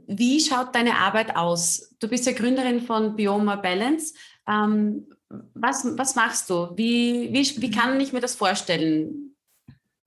Wie 0.07 0.41
schaut 0.41 0.75
deine 0.75 0.97
Arbeit 0.97 1.35
aus? 1.35 1.95
Du 1.99 2.09
bist 2.09 2.25
ja 2.25 2.33
Gründerin 2.33 2.81
von 2.81 3.15
Bioma 3.15 3.55
Balance. 3.55 4.13
Ähm, 4.45 5.07
was, 5.53 5.85
was 5.97 6.15
machst 6.15 6.49
du? 6.49 6.71
Wie, 6.75 7.29
wie, 7.31 7.61
wie 7.61 7.71
kann 7.71 7.99
ich 8.01 8.11
mir 8.11 8.19
das 8.19 8.35
vorstellen? 8.35 9.35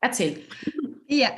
Erzähl. 0.00 0.44
Ja, 1.06 1.30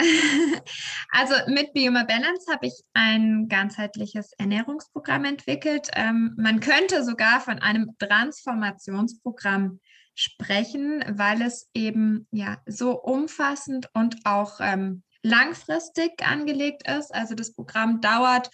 also 1.11 1.35
mit 1.46 1.72
Bioma 1.74 2.03
Balance 2.03 2.50
habe 2.50 2.66
ich 2.66 2.74
ein 2.94 3.46
ganzheitliches 3.48 4.33
Ernährungsprogramm 4.38 5.27
entwickelt. 5.27 5.90
Ähm, 5.94 6.35
man 6.37 6.59
könnte 6.59 7.05
sogar 7.05 7.40
von 7.40 7.61
einem 7.61 7.96
Transformationsprogramm 7.98 9.79
sprechen, 10.14 11.05
weil 11.09 11.42
es 11.42 11.68
eben 11.74 12.27
ja 12.31 12.59
so 12.66 13.00
umfassend 13.00 13.88
und 13.94 14.16
auch 14.24 14.61
ähm, 14.61 15.03
langfristig 15.22 16.24
angelegt 16.24 16.88
ist. 16.88 17.14
Also 17.14 17.35
das 17.35 17.53
Programm 17.53 18.00
dauert 18.00 18.50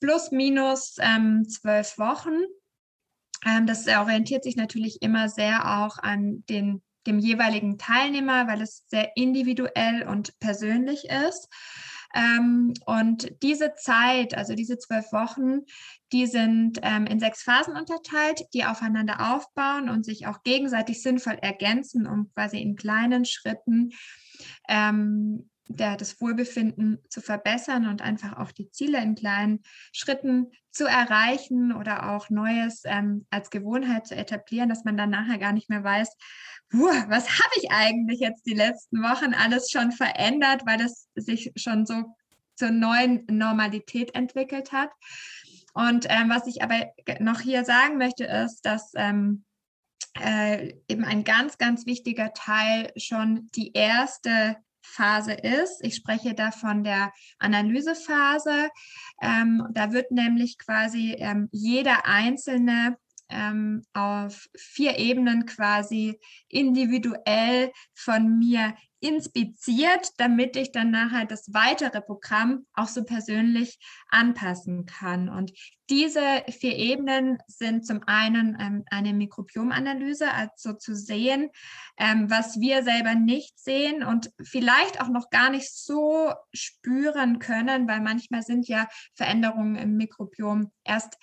plus 0.00 0.30
minus 0.30 0.96
ähm, 1.00 1.48
zwölf 1.48 1.98
Wochen. 1.98 2.44
Ähm, 3.44 3.66
das 3.66 3.86
orientiert 3.86 4.44
sich 4.44 4.56
natürlich 4.56 5.02
immer 5.02 5.28
sehr 5.28 5.82
auch 5.84 5.98
an 5.98 6.44
den 6.48 6.82
dem 7.06 7.18
jeweiligen 7.18 7.78
Teilnehmer, 7.78 8.46
weil 8.48 8.60
es 8.60 8.84
sehr 8.88 9.16
individuell 9.16 10.06
und 10.08 10.38
persönlich 10.40 11.04
ist. 11.08 11.48
Ähm, 12.16 12.72
und 12.86 13.42
diese 13.42 13.74
Zeit, 13.74 14.34
also 14.34 14.54
diese 14.54 14.78
zwölf 14.78 15.12
Wochen, 15.12 15.60
die 16.12 16.26
sind 16.26 16.78
ähm, 16.82 17.06
in 17.06 17.20
sechs 17.20 17.42
Phasen 17.42 17.76
unterteilt, 17.76 18.42
die 18.54 18.64
aufeinander 18.64 19.34
aufbauen 19.34 19.90
und 19.90 20.04
sich 20.04 20.26
auch 20.26 20.42
gegenseitig 20.42 21.02
sinnvoll 21.02 21.34
ergänzen, 21.42 22.06
um 22.06 22.32
quasi 22.32 22.58
in 22.58 22.74
kleinen 22.74 23.26
Schritten 23.26 23.90
ähm, 24.66 25.50
der, 25.68 25.96
das 25.96 26.20
Wohlbefinden 26.20 26.98
zu 27.08 27.20
verbessern 27.20 27.86
und 27.86 28.02
einfach 28.02 28.36
auch 28.36 28.52
die 28.52 28.70
Ziele 28.70 29.00
in 29.02 29.14
kleinen 29.14 29.62
Schritten 29.92 30.52
zu 30.70 30.86
erreichen 30.86 31.72
oder 31.72 32.10
auch 32.14 32.30
Neues 32.30 32.82
ähm, 32.84 33.26
als 33.30 33.50
Gewohnheit 33.50 34.06
zu 34.06 34.14
etablieren, 34.14 34.68
dass 34.68 34.84
man 34.84 34.96
dann 34.96 35.10
nachher 35.10 35.38
gar 35.38 35.52
nicht 35.52 35.70
mehr 35.70 35.82
weiß, 35.82 36.16
was 36.70 37.38
habe 37.38 37.54
ich 37.56 37.70
eigentlich 37.70 38.20
jetzt 38.20 38.44
die 38.46 38.54
letzten 38.54 39.02
Wochen 39.02 39.34
alles 39.34 39.70
schon 39.70 39.92
verändert, 39.92 40.62
weil 40.66 40.78
das 40.78 41.08
sich 41.14 41.52
schon 41.56 41.86
so 41.86 42.16
zur 42.56 42.70
neuen 42.70 43.24
Normalität 43.30 44.14
entwickelt 44.14 44.72
hat. 44.72 44.90
Und 45.74 46.06
ähm, 46.08 46.30
was 46.30 46.46
ich 46.46 46.62
aber 46.62 46.86
noch 47.20 47.40
hier 47.40 47.64
sagen 47.64 47.98
möchte, 47.98 48.24
ist, 48.24 48.62
dass 48.62 48.92
ähm, 48.96 49.44
äh, 50.18 50.74
eben 50.88 51.04
ein 51.04 51.24
ganz, 51.24 51.58
ganz 51.58 51.86
wichtiger 51.86 52.32
Teil 52.32 52.92
schon 52.96 53.48
die 53.54 53.72
erste 53.72 54.56
Phase 54.92 55.32
ist. 55.32 55.84
Ich 55.84 55.96
spreche 55.96 56.34
da 56.34 56.50
von 56.50 56.84
der 56.84 57.12
Analysephase. 57.38 58.70
Ähm, 59.20 59.66
da 59.72 59.92
wird 59.92 60.10
nämlich 60.10 60.58
quasi 60.58 61.16
ähm, 61.18 61.48
jeder 61.52 62.06
einzelne 62.06 62.96
ähm, 63.28 63.84
auf 63.92 64.48
vier 64.56 64.98
Ebenen 64.98 65.46
quasi 65.46 66.18
individuell 66.48 67.72
von 67.94 68.38
mir 68.38 68.74
inspiziert, 69.00 70.10
damit 70.18 70.56
ich 70.56 70.72
dann 70.72 70.90
nachher 70.90 71.26
das 71.26 71.52
weitere 71.52 72.00
Programm 72.00 72.66
auch 72.72 72.88
so 72.88 73.04
persönlich 73.04 73.78
anpassen 74.08 74.86
kann. 74.86 75.28
Und 75.28 75.52
diese 75.90 76.42
vier 76.48 76.76
Ebenen 76.76 77.38
sind 77.46 77.86
zum 77.86 78.02
einen 78.06 78.56
ähm, 78.58 78.84
eine 78.90 79.12
Mikrobiomanalyse, 79.12 80.32
also 80.32 80.72
zu 80.72 80.96
sehen, 80.96 81.50
ähm, 81.98 82.30
was 82.30 82.58
wir 82.58 82.82
selber 82.82 83.14
nicht 83.14 83.58
sehen 83.58 84.02
und 84.02 84.30
vielleicht 84.42 85.00
auch 85.00 85.08
noch 85.08 85.30
gar 85.30 85.50
nicht 85.50 85.72
so 85.72 86.32
spüren 86.52 87.38
können, 87.38 87.86
weil 87.86 88.00
manchmal 88.00 88.42
sind 88.42 88.66
ja 88.66 88.88
Veränderungen 89.14 89.76
im 89.76 89.96
Mikrobiom 89.96 90.72
erst 90.84 91.16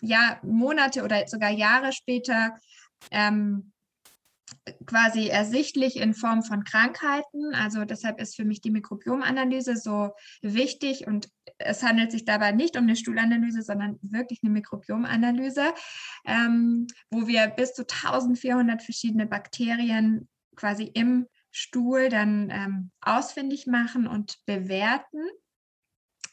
ja, 0.00 0.38
Monate 0.42 1.04
oder 1.04 1.26
sogar 1.26 1.50
Jahre 1.50 1.92
später 1.92 2.56
ähm, 3.10 3.72
quasi 4.86 5.28
ersichtlich 5.28 5.96
in 5.96 6.14
Form 6.14 6.42
von 6.42 6.64
Krankheiten. 6.64 7.54
Also 7.54 7.84
deshalb 7.84 8.20
ist 8.20 8.36
für 8.36 8.44
mich 8.44 8.60
die 8.60 8.70
Mikrobiomanalyse 8.70 9.76
so 9.76 10.12
wichtig 10.42 11.06
und 11.06 11.28
es 11.58 11.82
handelt 11.82 12.12
sich 12.12 12.24
dabei 12.24 12.52
nicht 12.52 12.76
um 12.76 12.84
eine 12.84 12.96
Stuhlanalyse, 12.96 13.62
sondern 13.62 13.98
wirklich 14.02 14.40
eine 14.42 14.52
Mikrobiomanalyse, 14.52 15.72
ähm, 16.24 16.86
wo 17.10 17.26
wir 17.26 17.48
bis 17.48 17.72
zu 17.72 17.82
1400 17.82 18.82
verschiedene 18.82 19.26
Bakterien 19.26 20.28
quasi 20.54 20.84
im 20.84 21.26
Stuhl 21.50 22.08
dann 22.08 22.50
ähm, 22.50 22.90
ausfindig 23.00 23.66
machen 23.66 24.06
und 24.06 24.38
bewerten. 24.44 25.22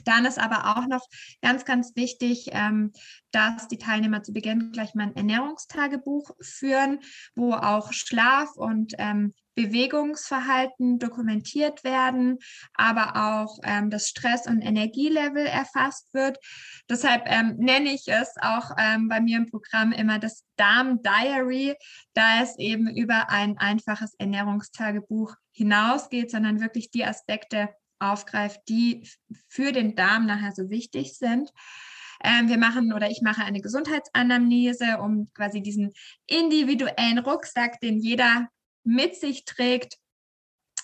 Dann 0.05 0.25
ist 0.25 0.39
aber 0.39 0.77
auch 0.77 0.87
noch 0.87 1.05
ganz, 1.41 1.65
ganz 1.65 1.95
wichtig, 1.95 2.49
ähm, 2.51 2.91
dass 3.31 3.67
die 3.67 3.77
Teilnehmer 3.77 4.23
zu 4.23 4.31
Beginn 4.31 4.71
gleich 4.71 4.95
mal 4.95 5.07
ein 5.07 5.15
Ernährungstagebuch 5.15 6.31
führen, 6.41 6.99
wo 7.35 7.53
auch 7.53 7.91
Schlaf 7.93 8.55
und 8.55 8.93
ähm, 8.97 9.33
Bewegungsverhalten 9.55 10.99
dokumentiert 10.99 11.83
werden, 11.83 12.39
aber 12.73 13.15
auch 13.15 13.59
ähm, 13.63 13.89
das 13.89 14.07
Stress- 14.07 14.47
und 14.47 14.61
Energielevel 14.61 15.45
erfasst 15.45 16.13
wird. 16.13 16.37
Deshalb 16.89 17.23
ähm, 17.25 17.55
nenne 17.57 17.93
ich 17.93 18.07
es 18.07 18.29
auch 18.41 18.71
ähm, 18.77 19.09
bei 19.09 19.21
mir 19.21 19.37
im 19.37 19.49
Programm 19.49 19.91
immer 19.91 20.19
das 20.19 20.43
Darm-Diary, 20.57 21.75
da 22.13 22.41
es 22.41 22.57
eben 22.57 22.87
über 22.95 23.29
ein 23.29 23.57
einfaches 23.57 24.15
Ernährungstagebuch 24.17 25.35
hinausgeht, 25.51 26.31
sondern 26.31 26.59
wirklich 26.59 26.89
die 26.89 27.05
Aspekte 27.05 27.69
aufgreift, 28.11 28.61
die 28.67 29.07
für 29.47 29.71
den 29.71 29.95
Darm 29.95 30.25
nachher 30.25 30.51
so 30.51 30.69
wichtig 30.69 31.17
sind. 31.17 31.51
Ähm, 32.23 32.47
wir 32.47 32.57
machen 32.57 32.93
oder 32.93 33.09
ich 33.09 33.21
mache 33.21 33.43
eine 33.43 33.61
Gesundheitsanamnese, 33.61 34.99
um 35.01 35.27
quasi 35.33 35.61
diesen 35.61 35.91
individuellen 36.27 37.19
Rucksack, 37.19 37.79
den 37.81 37.99
jeder 37.99 38.47
mit 38.83 39.15
sich 39.15 39.45
trägt, 39.45 39.97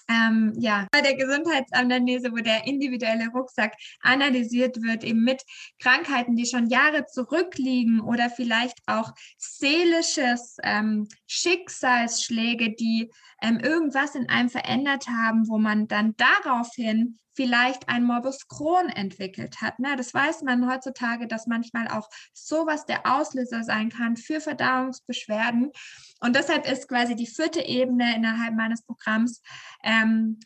ähm, 0.09 0.53
ja, 0.57 0.87
bei 0.91 1.01
der 1.01 1.15
Gesundheitsanalyse, 1.15 2.31
wo 2.31 2.37
der 2.37 2.65
individuelle 2.65 3.29
Rucksack 3.29 3.73
analysiert 4.01 4.81
wird, 4.81 5.03
eben 5.03 5.23
mit 5.23 5.43
Krankheiten, 5.79 6.35
die 6.35 6.45
schon 6.45 6.67
Jahre 6.67 7.05
zurückliegen 7.05 8.01
oder 8.01 8.29
vielleicht 8.29 8.77
auch 8.87 9.11
seelisches 9.37 10.57
ähm, 10.63 11.07
Schicksalsschläge, 11.27 12.75
die 12.75 13.11
ähm, 13.41 13.59
irgendwas 13.59 14.15
in 14.15 14.27
einem 14.29 14.49
verändert 14.49 15.07
haben, 15.07 15.47
wo 15.47 15.57
man 15.59 15.87
dann 15.87 16.15
daraufhin 16.17 17.19
vielleicht 17.39 17.87
ein 17.87 18.03
Morbus 18.03 18.49
Crohn 18.49 18.89
entwickelt 18.89 19.61
hat. 19.61 19.79
Ne? 19.79 19.95
Das 19.95 20.13
weiß 20.13 20.41
man 20.41 20.69
heutzutage, 20.69 21.25
dass 21.25 21.47
manchmal 21.47 21.87
auch 21.87 22.09
sowas 22.33 22.85
der 22.85 23.05
Auslöser 23.05 23.63
sein 23.63 23.87
kann 23.87 24.17
für 24.17 24.41
Verdauungsbeschwerden. 24.41 25.71
Und 26.19 26.35
deshalb 26.35 26.69
ist 26.69 26.89
quasi 26.89 27.15
die 27.15 27.27
vierte 27.27 27.61
Ebene 27.61 28.13
innerhalb 28.13 28.55
meines 28.55 28.81
Programms 28.81 29.41
ähm, 29.85 30.41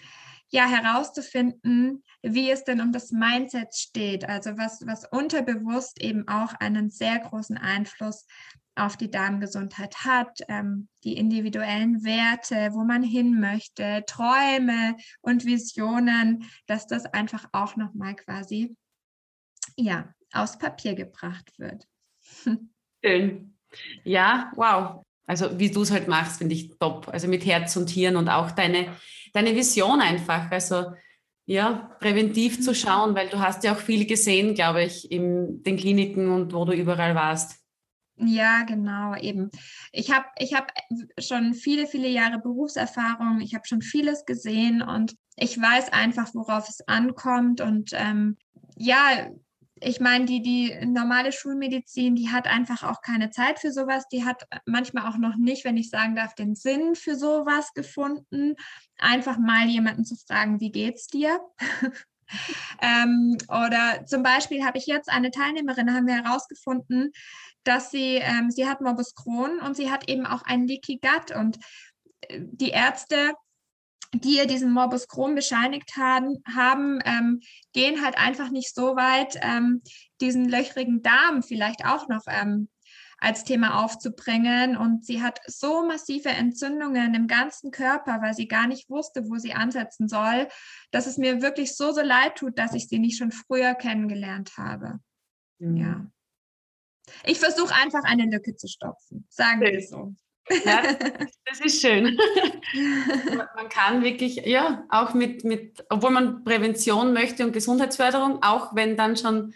ja 0.49 0.67
herauszufinden, 0.67 2.03
wie 2.21 2.51
es 2.51 2.63
denn 2.63 2.79
um 2.79 2.91
das 2.91 3.09
Mindset 3.09 3.73
steht, 3.73 4.29
also 4.29 4.55
was, 4.59 4.85
was 4.85 5.05
unterbewusst 5.09 5.99
eben 5.99 6.27
auch 6.27 6.53
einen 6.53 6.91
sehr 6.91 7.17
großen 7.17 7.57
Einfluss 7.57 8.27
auf 8.75 8.97
die 8.97 9.11
Darmgesundheit 9.11 9.97
hat, 10.05 10.39
ähm, 10.47 10.87
die 11.03 11.17
individuellen 11.17 12.03
Werte, 12.03 12.73
wo 12.73 12.83
man 12.83 13.03
hin 13.03 13.39
möchte, 13.39 14.03
Träume 14.07 14.95
und 15.21 15.45
Visionen, 15.45 16.49
dass 16.67 16.87
das 16.87 17.05
einfach 17.05 17.45
auch 17.51 17.75
nochmal 17.75 18.15
quasi 18.15 18.75
ja, 19.75 20.13
aus 20.31 20.57
Papier 20.57 20.95
gebracht 20.95 21.51
wird. 21.57 21.87
Schön. 23.03 23.55
Ja, 24.03 24.51
wow. 24.55 25.03
Also 25.25 25.57
wie 25.57 25.71
du 25.71 25.81
es 25.81 25.91
halt 25.91 26.07
machst, 26.07 26.37
finde 26.37 26.55
ich 26.55 26.77
top. 26.79 27.07
Also 27.07 27.27
mit 27.27 27.45
Herz 27.45 27.75
und 27.77 27.89
Hirn 27.89 28.15
und 28.15 28.29
auch 28.29 28.51
deine, 28.51 28.87
deine 29.33 29.55
Vision 29.55 30.01
einfach. 30.01 30.51
Also 30.51 30.93
ja, 31.45 31.95
präventiv 31.99 32.61
zu 32.61 32.71
mhm. 32.71 32.75
schauen, 32.75 33.15
weil 33.15 33.29
du 33.29 33.39
hast 33.39 33.63
ja 33.63 33.73
auch 33.73 33.79
viel 33.79 34.05
gesehen, 34.05 34.53
glaube 34.53 34.83
ich, 34.83 35.11
in 35.11 35.63
den 35.63 35.77
Kliniken 35.77 36.29
und 36.29 36.53
wo 36.53 36.65
du 36.65 36.73
überall 36.73 37.15
warst. 37.15 37.62
Ja, 38.17 38.63
genau, 38.63 39.15
eben. 39.15 39.49
Ich 39.91 40.11
habe 40.11 40.25
ich 40.37 40.53
hab 40.53 40.71
schon 41.19 41.53
viele, 41.53 41.87
viele 41.87 42.07
Jahre 42.07 42.39
Berufserfahrung, 42.39 43.41
ich 43.41 43.55
habe 43.55 43.67
schon 43.67 43.81
vieles 43.81 44.25
gesehen 44.25 44.81
und 44.81 45.15
ich 45.35 45.59
weiß 45.59 45.91
einfach, 45.93 46.33
worauf 46.33 46.69
es 46.69 46.87
ankommt. 46.87 47.59
Und 47.59 47.91
ähm, 47.93 48.37
ja, 48.75 49.29
ich 49.81 49.99
meine, 49.99 50.25
die, 50.25 50.41
die 50.41 50.85
normale 50.85 51.31
Schulmedizin, 51.31 52.15
die 52.15 52.29
hat 52.29 52.47
einfach 52.47 52.83
auch 52.83 53.01
keine 53.01 53.31
Zeit 53.31 53.59
für 53.59 53.71
sowas. 53.71 54.07
Die 54.09 54.23
hat 54.23 54.43
manchmal 54.65 55.07
auch 55.07 55.17
noch 55.17 55.35
nicht, 55.35 55.65
wenn 55.65 55.77
ich 55.77 55.89
sagen 55.89 56.15
darf, 56.15 56.35
den 56.35 56.55
Sinn 56.55 56.95
für 56.95 57.15
sowas 57.15 57.73
gefunden. 57.73 58.55
Einfach 58.97 59.37
mal 59.37 59.67
jemanden 59.67 60.05
zu 60.05 60.15
fragen, 60.15 60.59
wie 60.59 60.71
geht's 60.71 61.07
dir? 61.07 61.39
ähm, 62.81 63.37
oder 63.49 64.05
zum 64.05 64.23
Beispiel 64.23 64.63
habe 64.63 64.77
ich 64.77 64.85
jetzt 64.85 65.09
eine 65.09 65.31
Teilnehmerin, 65.31 65.93
haben 65.93 66.07
wir 66.07 66.23
herausgefunden, 66.23 67.11
dass 67.63 67.91
sie, 67.91 68.15
ähm, 68.15 68.51
sie 68.51 68.67
hat 68.67 68.81
Morbus 68.81 69.15
Crohn 69.15 69.59
und 69.59 69.75
sie 69.75 69.91
hat 69.91 70.09
eben 70.09 70.25
auch 70.25 70.43
einen 70.43 70.67
Leaky 70.67 70.99
Gut 71.01 71.35
und 71.35 71.57
äh, 72.21 72.39
die 72.41 72.69
Ärzte, 72.69 73.33
die 74.13 74.37
ihr 74.37 74.45
diesen 74.45 74.71
Morbus 74.71 75.07
Crohn 75.07 75.35
bescheinigt 75.35 75.97
haben, 75.97 76.43
haben 76.55 76.99
ähm, 77.05 77.39
gehen 77.73 78.03
halt 78.03 78.17
einfach 78.17 78.51
nicht 78.51 78.73
so 78.73 78.95
weit, 78.95 79.39
ähm, 79.41 79.81
diesen 80.21 80.47
löchrigen 80.47 81.01
Darm 81.01 81.41
vielleicht 81.41 81.85
auch 81.85 82.07
noch 82.07 82.23
ähm, 82.27 82.69
als 83.23 83.45
Thema 83.45 83.83
aufzubringen. 83.83 84.75
Und 84.75 85.05
sie 85.05 85.23
hat 85.23 85.39
so 85.47 85.85
massive 85.85 86.29
Entzündungen 86.29 87.15
im 87.15 87.27
ganzen 87.27 87.71
Körper, 87.71 88.21
weil 88.21 88.33
sie 88.33 88.47
gar 88.47 88.67
nicht 88.67 88.89
wusste, 88.89 89.29
wo 89.29 89.37
sie 89.37 89.53
ansetzen 89.53 90.07
soll, 90.07 90.47
dass 90.91 91.07
es 91.07 91.17
mir 91.17 91.41
wirklich 91.41 91.75
so, 91.75 91.91
so 91.91 92.01
leid 92.01 92.35
tut, 92.35 92.59
dass 92.59 92.73
ich 92.73 92.87
sie 92.87 92.99
nicht 92.99 93.17
schon 93.17 93.31
früher 93.31 93.75
kennengelernt 93.75 94.57
habe. 94.57 94.99
Mhm. 95.59 95.77
Ja. 95.77 96.05
Ich 97.25 97.39
versuche 97.39 97.73
einfach 97.73 98.03
eine 98.03 98.25
Lücke 98.25 98.55
zu 98.55 98.67
stopfen, 98.67 99.25
sagen 99.29 99.61
wir 99.61 99.81
so. 99.81 100.15
Ja, 100.65 100.81
das 101.45 101.59
ist 101.63 101.81
schön. 101.81 102.17
man 103.55 103.69
kann 103.69 104.03
wirklich, 104.03 104.37
ja, 104.45 104.83
auch 104.89 105.13
mit, 105.13 105.43
mit, 105.43 105.85
obwohl 105.89 106.11
man 106.11 106.43
Prävention 106.43 107.13
möchte 107.13 107.45
und 107.45 107.53
Gesundheitsförderung, 107.53 108.43
auch 108.43 108.75
wenn 108.75 108.97
dann 108.97 109.15
schon 109.15 109.53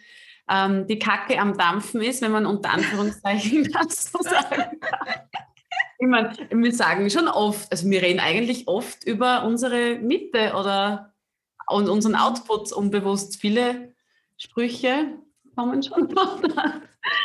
ähm, 0.50 0.88
die 0.88 1.00
Kacke 1.00 1.40
am 1.40 1.58
Dampfen 1.58 2.02
ist, 2.02 2.22
wenn 2.22 2.32
man 2.32 2.46
unter 2.46 2.72
Anführungszeichen 2.72 3.70
das 3.74 4.12
so 4.12 4.20
sagen 4.22 4.80
kann. 4.80 5.08
Ich 6.00 6.08
meine, 6.08 6.32
wir 6.52 6.74
sagen 6.74 7.10
schon 7.10 7.28
oft, 7.28 7.72
also 7.72 7.90
wir 7.90 8.02
reden 8.02 8.20
eigentlich 8.20 8.68
oft 8.68 9.04
über 9.04 9.46
unsere 9.46 9.96
Mitte 9.96 10.54
oder 10.54 11.14
und 11.70 11.90
unseren 11.90 12.16
Output 12.16 12.72
unbewusst. 12.72 13.42
Viele 13.42 13.94
Sprüche 14.38 15.18
kommen 15.56 15.84
schon 15.84 16.10
von. 16.10 16.54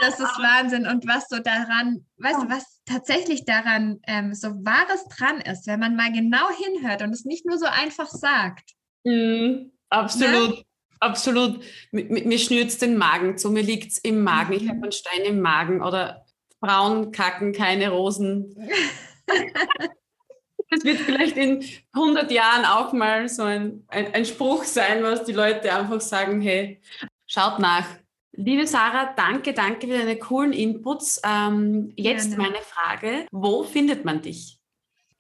Das 0.00 0.18
ist 0.18 0.38
Wahnsinn. 0.38 0.86
Und 0.86 1.06
was 1.06 1.28
so 1.28 1.38
daran, 1.38 2.04
weißt 2.18 2.42
du, 2.42 2.50
was 2.50 2.80
tatsächlich 2.84 3.44
daran 3.44 4.00
ähm, 4.06 4.34
so 4.34 4.48
Wahres 4.48 5.04
dran 5.16 5.40
ist, 5.40 5.66
wenn 5.66 5.80
man 5.80 5.96
mal 5.96 6.12
genau 6.12 6.48
hinhört 6.50 7.02
und 7.02 7.10
es 7.10 7.24
nicht 7.24 7.46
nur 7.46 7.58
so 7.58 7.66
einfach 7.66 8.08
sagt. 8.08 8.70
Mm, 9.04 9.70
absolut. 9.90 10.56
Ja? 10.56 10.62
Absolut. 11.00 11.64
Mir, 11.90 12.04
mir 12.04 12.38
schnürt 12.38 12.80
den 12.80 12.96
Magen 12.96 13.36
zu, 13.36 13.50
mir 13.50 13.62
liegt 13.62 13.92
es 13.92 13.98
im 13.98 14.22
Magen. 14.22 14.52
Ich 14.52 14.68
habe 14.68 14.78
mhm. 14.78 14.84
einen 14.84 14.92
Stein 14.92 15.22
im 15.22 15.40
Magen 15.40 15.82
oder 15.82 16.24
Frauen 16.60 17.10
kacken 17.10 17.52
keine 17.52 17.90
Rosen. 17.90 18.54
Das 20.74 20.84
wird 20.84 21.00
vielleicht 21.00 21.36
in 21.36 21.62
100 21.92 22.30
Jahren 22.30 22.64
auch 22.64 22.94
mal 22.94 23.28
so 23.28 23.42
ein, 23.42 23.84
ein, 23.88 24.14
ein, 24.14 24.24
Spruch 24.24 24.64
sein, 24.64 25.02
was 25.02 25.22
die 25.24 25.34
Leute 25.34 25.70
einfach 25.70 26.00
sagen, 26.00 26.40
hey, 26.40 26.80
schaut 27.26 27.58
nach. 27.58 27.84
Liebe 28.44 28.66
Sarah, 28.66 29.14
danke, 29.14 29.54
danke 29.54 29.86
für 29.86 29.98
deine 29.98 30.16
coolen 30.16 30.52
Inputs. 30.52 31.20
Ähm, 31.24 31.92
jetzt 31.96 32.30
Gerne. 32.30 32.42
meine 32.42 32.58
Frage, 32.64 33.24
wo 33.30 33.62
findet 33.62 34.04
man 34.04 34.20
dich? 34.20 34.58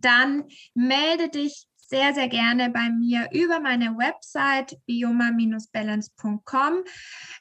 dann 0.00 0.44
melde 0.74 1.28
dich 1.28 1.66
sehr, 1.92 2.14
sehr 2.14 2.28
gerne 2.28 2.70
bei 2.70 2.88
mir 2.88 3.28
über 3.32 3.60
meine 3.60 3.98
Website 3.98 4.78
bioma-balance.com. 4.86 6.84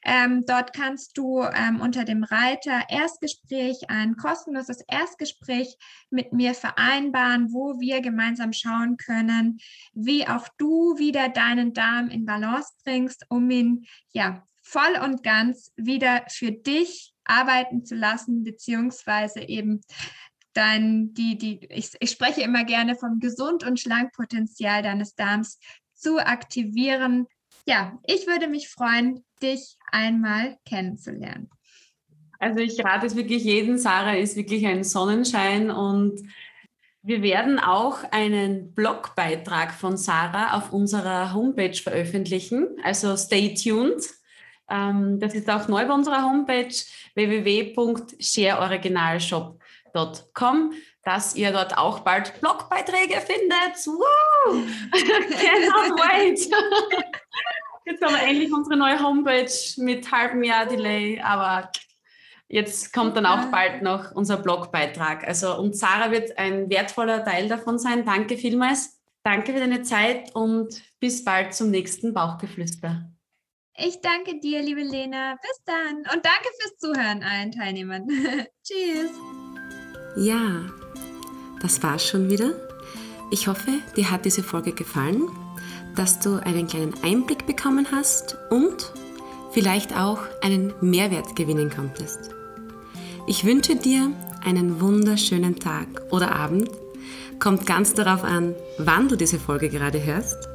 Ähm, 0.03 0.43
dort 0.45 0.73
kannst 0.73 1.17
du 1.17 1.41
ähm, 1.41 1.79
unter 1.79 2.03
dem 2.03 2.25
Reiter 2.25 2.81
Erstgespräch 2.89 3.89
ein 3.89 4.17
kostenloses 4.17 4.83
Erstgespräch 4.89 5.77
mit 6.09 6.33
mir 6.33 6.53
vereinbaren, 6.53 7.53
wo 7.53 7.79
wir 7.79 8.01
gemeinsam 8.01 8.51
schauen 8.51 8.97
können, 8.97 9.57
wie 9.93 10.27
auch 10.27 10.49
du 10.57 10.97
wieder 10.97 11.29
deinen 11.29 11.71
Darm 11.73 12.09
in 12.09 12.25
Balance 12.25 12.73
bringst, 12.83 13.23
um 13.29 13.49
ihn 13.49 13.85
ja 14.11 14.45
voll 14.61 14.99
und 15.01 15.23
ganz 15.23 15.71
wieder 15.77 16.25
für 16.27 16.51
dich 16.51 17.13
arbeiten 17.23 17.85
zu 17.85 17.95
lassen, 17.95 18.43
beziehungsweise 18.43 19.39
eben 19.39 19.79
dann 20.53 21.13
die, 21.13 21.37
die, 21.37 21.65
ich, 21.69 21.91
ich 21.99 22.11
spreche 22.11 22.41
immer 22.41 22.65
gerne 22.65 22.95
vom 22.95 23.19
Gesund- 23.19 23.63
und 23.63 23.79
Schlankpotenzial 23.79 24.83
deines 24.83 25.15
Darms 25.15 25.59
zu 25.93 26.19
aktivieren. 26.19 27.27
Ja, 27.65 27.97
ich 28.05 28.27
würde 28.27 28.47
mich 28.47 28.69
freuen, 28.69 29.23
dich 29.41 29.77
einmal 29.91 30.57
kennenzulernen. 30.65 31.49
Also 32.39 32.59
ich 32.59 32.83
rate 32.83 33.05
es 33.05 33.15
wirklich 33.15 33.43
jeden, 33.43 33.77
Sarah 33.77 34.15
ist 34.15 34.35
wirklich 34.35 34.65
ein 34.65 34.83
Sonnenschein 34.83 35.69
und 35.69 36.19
wir 37.03 37.21
werden 37.21 37.59
auch 37.59 38.03
einen 38.11 38.73
Blogbeitrag 38.73 39.73
von 39.73 39.95
Sarah 39.95 40.57
auf 40.57 40.73
unserer 40.73 41.33
Homepage 41.33 41.73
veröffentlichen. 41.73 42.67
Also 42.83 43.15
stay 43.15 43.53
tuned. 43.53 44.03
Ähm, 44.69 45.19
das 45.19 45.35
ist 45.35 45.49
auch 45.49 45.67
neu 45.67 45.87
bei 45.87 45.93
unserer 45.93 46.23
Homepage 46.23 46.73
www.shareoriginalshop.com 47.15 49.60
www.blogspot.com, 49.93 50.73
dass 51.03 51.35
ihr 51.35 51.51
dort 51.51 51.77
auch 51.77 51.99
bald 51.99 52.39
Blogbeiträge 52.39 53.21
findet. 53.21 53.85
Woo! 53.87 54.51
Cannot 54.91 55.99
wait! 55.99 56.39
Jetzt 57.85 58.03
haben 58.03 58.13
wir 58.13 58.23
endlich 58.23 58.53
unsere 58.53 58.77
neue 58.77 59.01
Homepage 59.01 59.51
mit 59.77 60.11
halbem 60.11 60.43
Jahr 60.43 60.65
Delay, 60.65 61.19
aber 61.19 61.71
jetzt 62.47 62.93
kommt 62.93 63.17
dann 63.17 63.25
auch 63.25 63.45
bald 63.45 63.81
noch 63.81 64.11
unser 64.11 64.37
Blogbeitrag. 64.37 65.27
Also, 65.27 65.57
und 65.57 65.75
Sarah 65.75 66.11
wird 66.11 66.37
ein 66.37 66.69
wertvoller 66.69 67.23
Teil 67.25 67.47
davon 67.47 67.79
sein. 67.79 68.05
Danke 68.05 68.37
vielmals. 68.37 68.99
Danke 69.23 69.53
für 69.53 69.59
deine 69.59 69.81
Zeit 69.83 70.33
und 70.35 70.81
bis 70.99 71.23
bald 71.23 71.53
zum 71.53 71.69
nächsten 71.69 72.13
Bauchgeflüster. 72.13 73.11
Ich 73.77 74.01
danke 74.01 74.39
dir, 74.39 74.61
liebe 74.61 74.83
Lena. 74.83 75.37
Bis 75.41 75.63
dann. 75.65 75.97
Und 75.97 76.25
danke 76.25 76.49
fürs 76.59 76.77
Zuhören 76.77 77.23
allen 77.23 77.51
Teilnehmern. 77.51 78.07
Tschüss. 78.63 79.40
Ja, 80.15 80.61
das 81.61 81.81
war's 81.83 82.05
schon 82.05 82.29
wieder. 82.29 82.51
Ich 83.31 83.47
hoffe, 83.47 83.71
dir 83.95 84.11
hat 84.11 84.25
diese 84.25 84.43
Folge 84.43 84.73
gefallen, 84.73 85.29
dass 85.95 86.19
du 86.19 86.35
einen 86.43 86.67
kleinen 86.67 86.93
Einblick 87.01 87.45
bekommen 87.47 87.87
hast 87.91 88.37
und 88.49 88.91
vielleicht 89.51 89.97
auch 89.97 90.19
einen 90.41 90.73
Mehrwert 90.81 91.35
gewinnen 91.35 91.69
konntest. 91.69 92.31
Ich 93.27 93.45
wünsche 93.45 93.75
dir 93.75 94.11
einen 94.43 94.81
wunderschönen 94.81 95.59
Tag 95.59 95.87
oder 96.09 96.35
Abend. 96.35 96.69
Kommt 97.39 97.65
ganz 97.65 97.93
darauf 97.93 98.23
an, 98.23 98.55
wann 98.77 99.07
du 99.07 99.15
diese 99.15 99.39
Folge 99.39 99.69
gerade 99.69 100.03
hörst. 100.03 100.49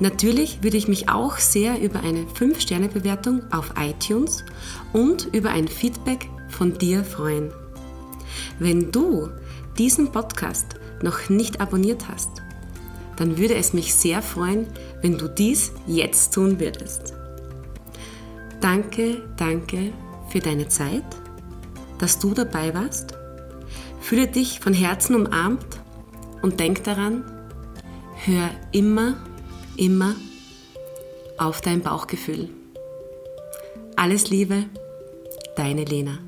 Natürlich 0.00 0.62
würde 0.62 0.76
ich 0.76 0.88
mich 0.88 1.08
auch 1.08 1.38
sehr 1.38 1.80
über 1.80 2.00
eine 2.00 2.24
5-Sterne-Bewertung 2.24 3.42
auf 3.52 3.74
iTunes 3.78 4.44
und 4.92 5.28
über 5.32 5.50
ein 5.50 5.68
Feedback 5.68 6.28
von 6.48 6.76
dir 6.76 7.04
freuen. 7.04 7.52
Wenn 8.58 8.92
du 8.92 9.30
diesen 9.78 10.12
Podcast 10.12 10.66
noch 11.02 11.28
nicht 11.28 11.60
abonniert 11.60 12.08
hast, 12.08 12.30
dann 13.16 13.38
würde 13.38 13.54
es 13.54 13.72
mich 13.72 13.94
sehr 13.94 14.22
freuen, 14.22 14.66
wenn 15.00 15.18
du 15.18 15.28
dies 15.28 15.72
jetzt 15.86 16.34
tun 16.34 16.58
würdest. 16.60 17.14
Danke, 18.60 19.22
danke 19.36 19.92
für 20.28 20.40
deine 20.40 20.68
Zeit, 20.68 21.04
dass 21.98 22.18
du 22.18 22.32
dabei 22.32 22.74
warst. 22.74 23.14
Fühle 24.00 24.26
dich 24.26 24.60
von 24.60 24.72
Herzen 24.72 25.14
umarmt 25.14 25.66
und 26.42 26.58
denk 26.60 26.84
daran, 26.84 27.24
hör 28.24 28.50
immer, 28.72 29.16
immer 29.76 30.14
auf 31.38 31.60
dein 31.60 31.82
Bauchgefühl. 31.82 32.48
Alles 33.96 34.30
Liebe, 34.30 34.64
deine 35.56 35.84
Lena. 35.84 36.18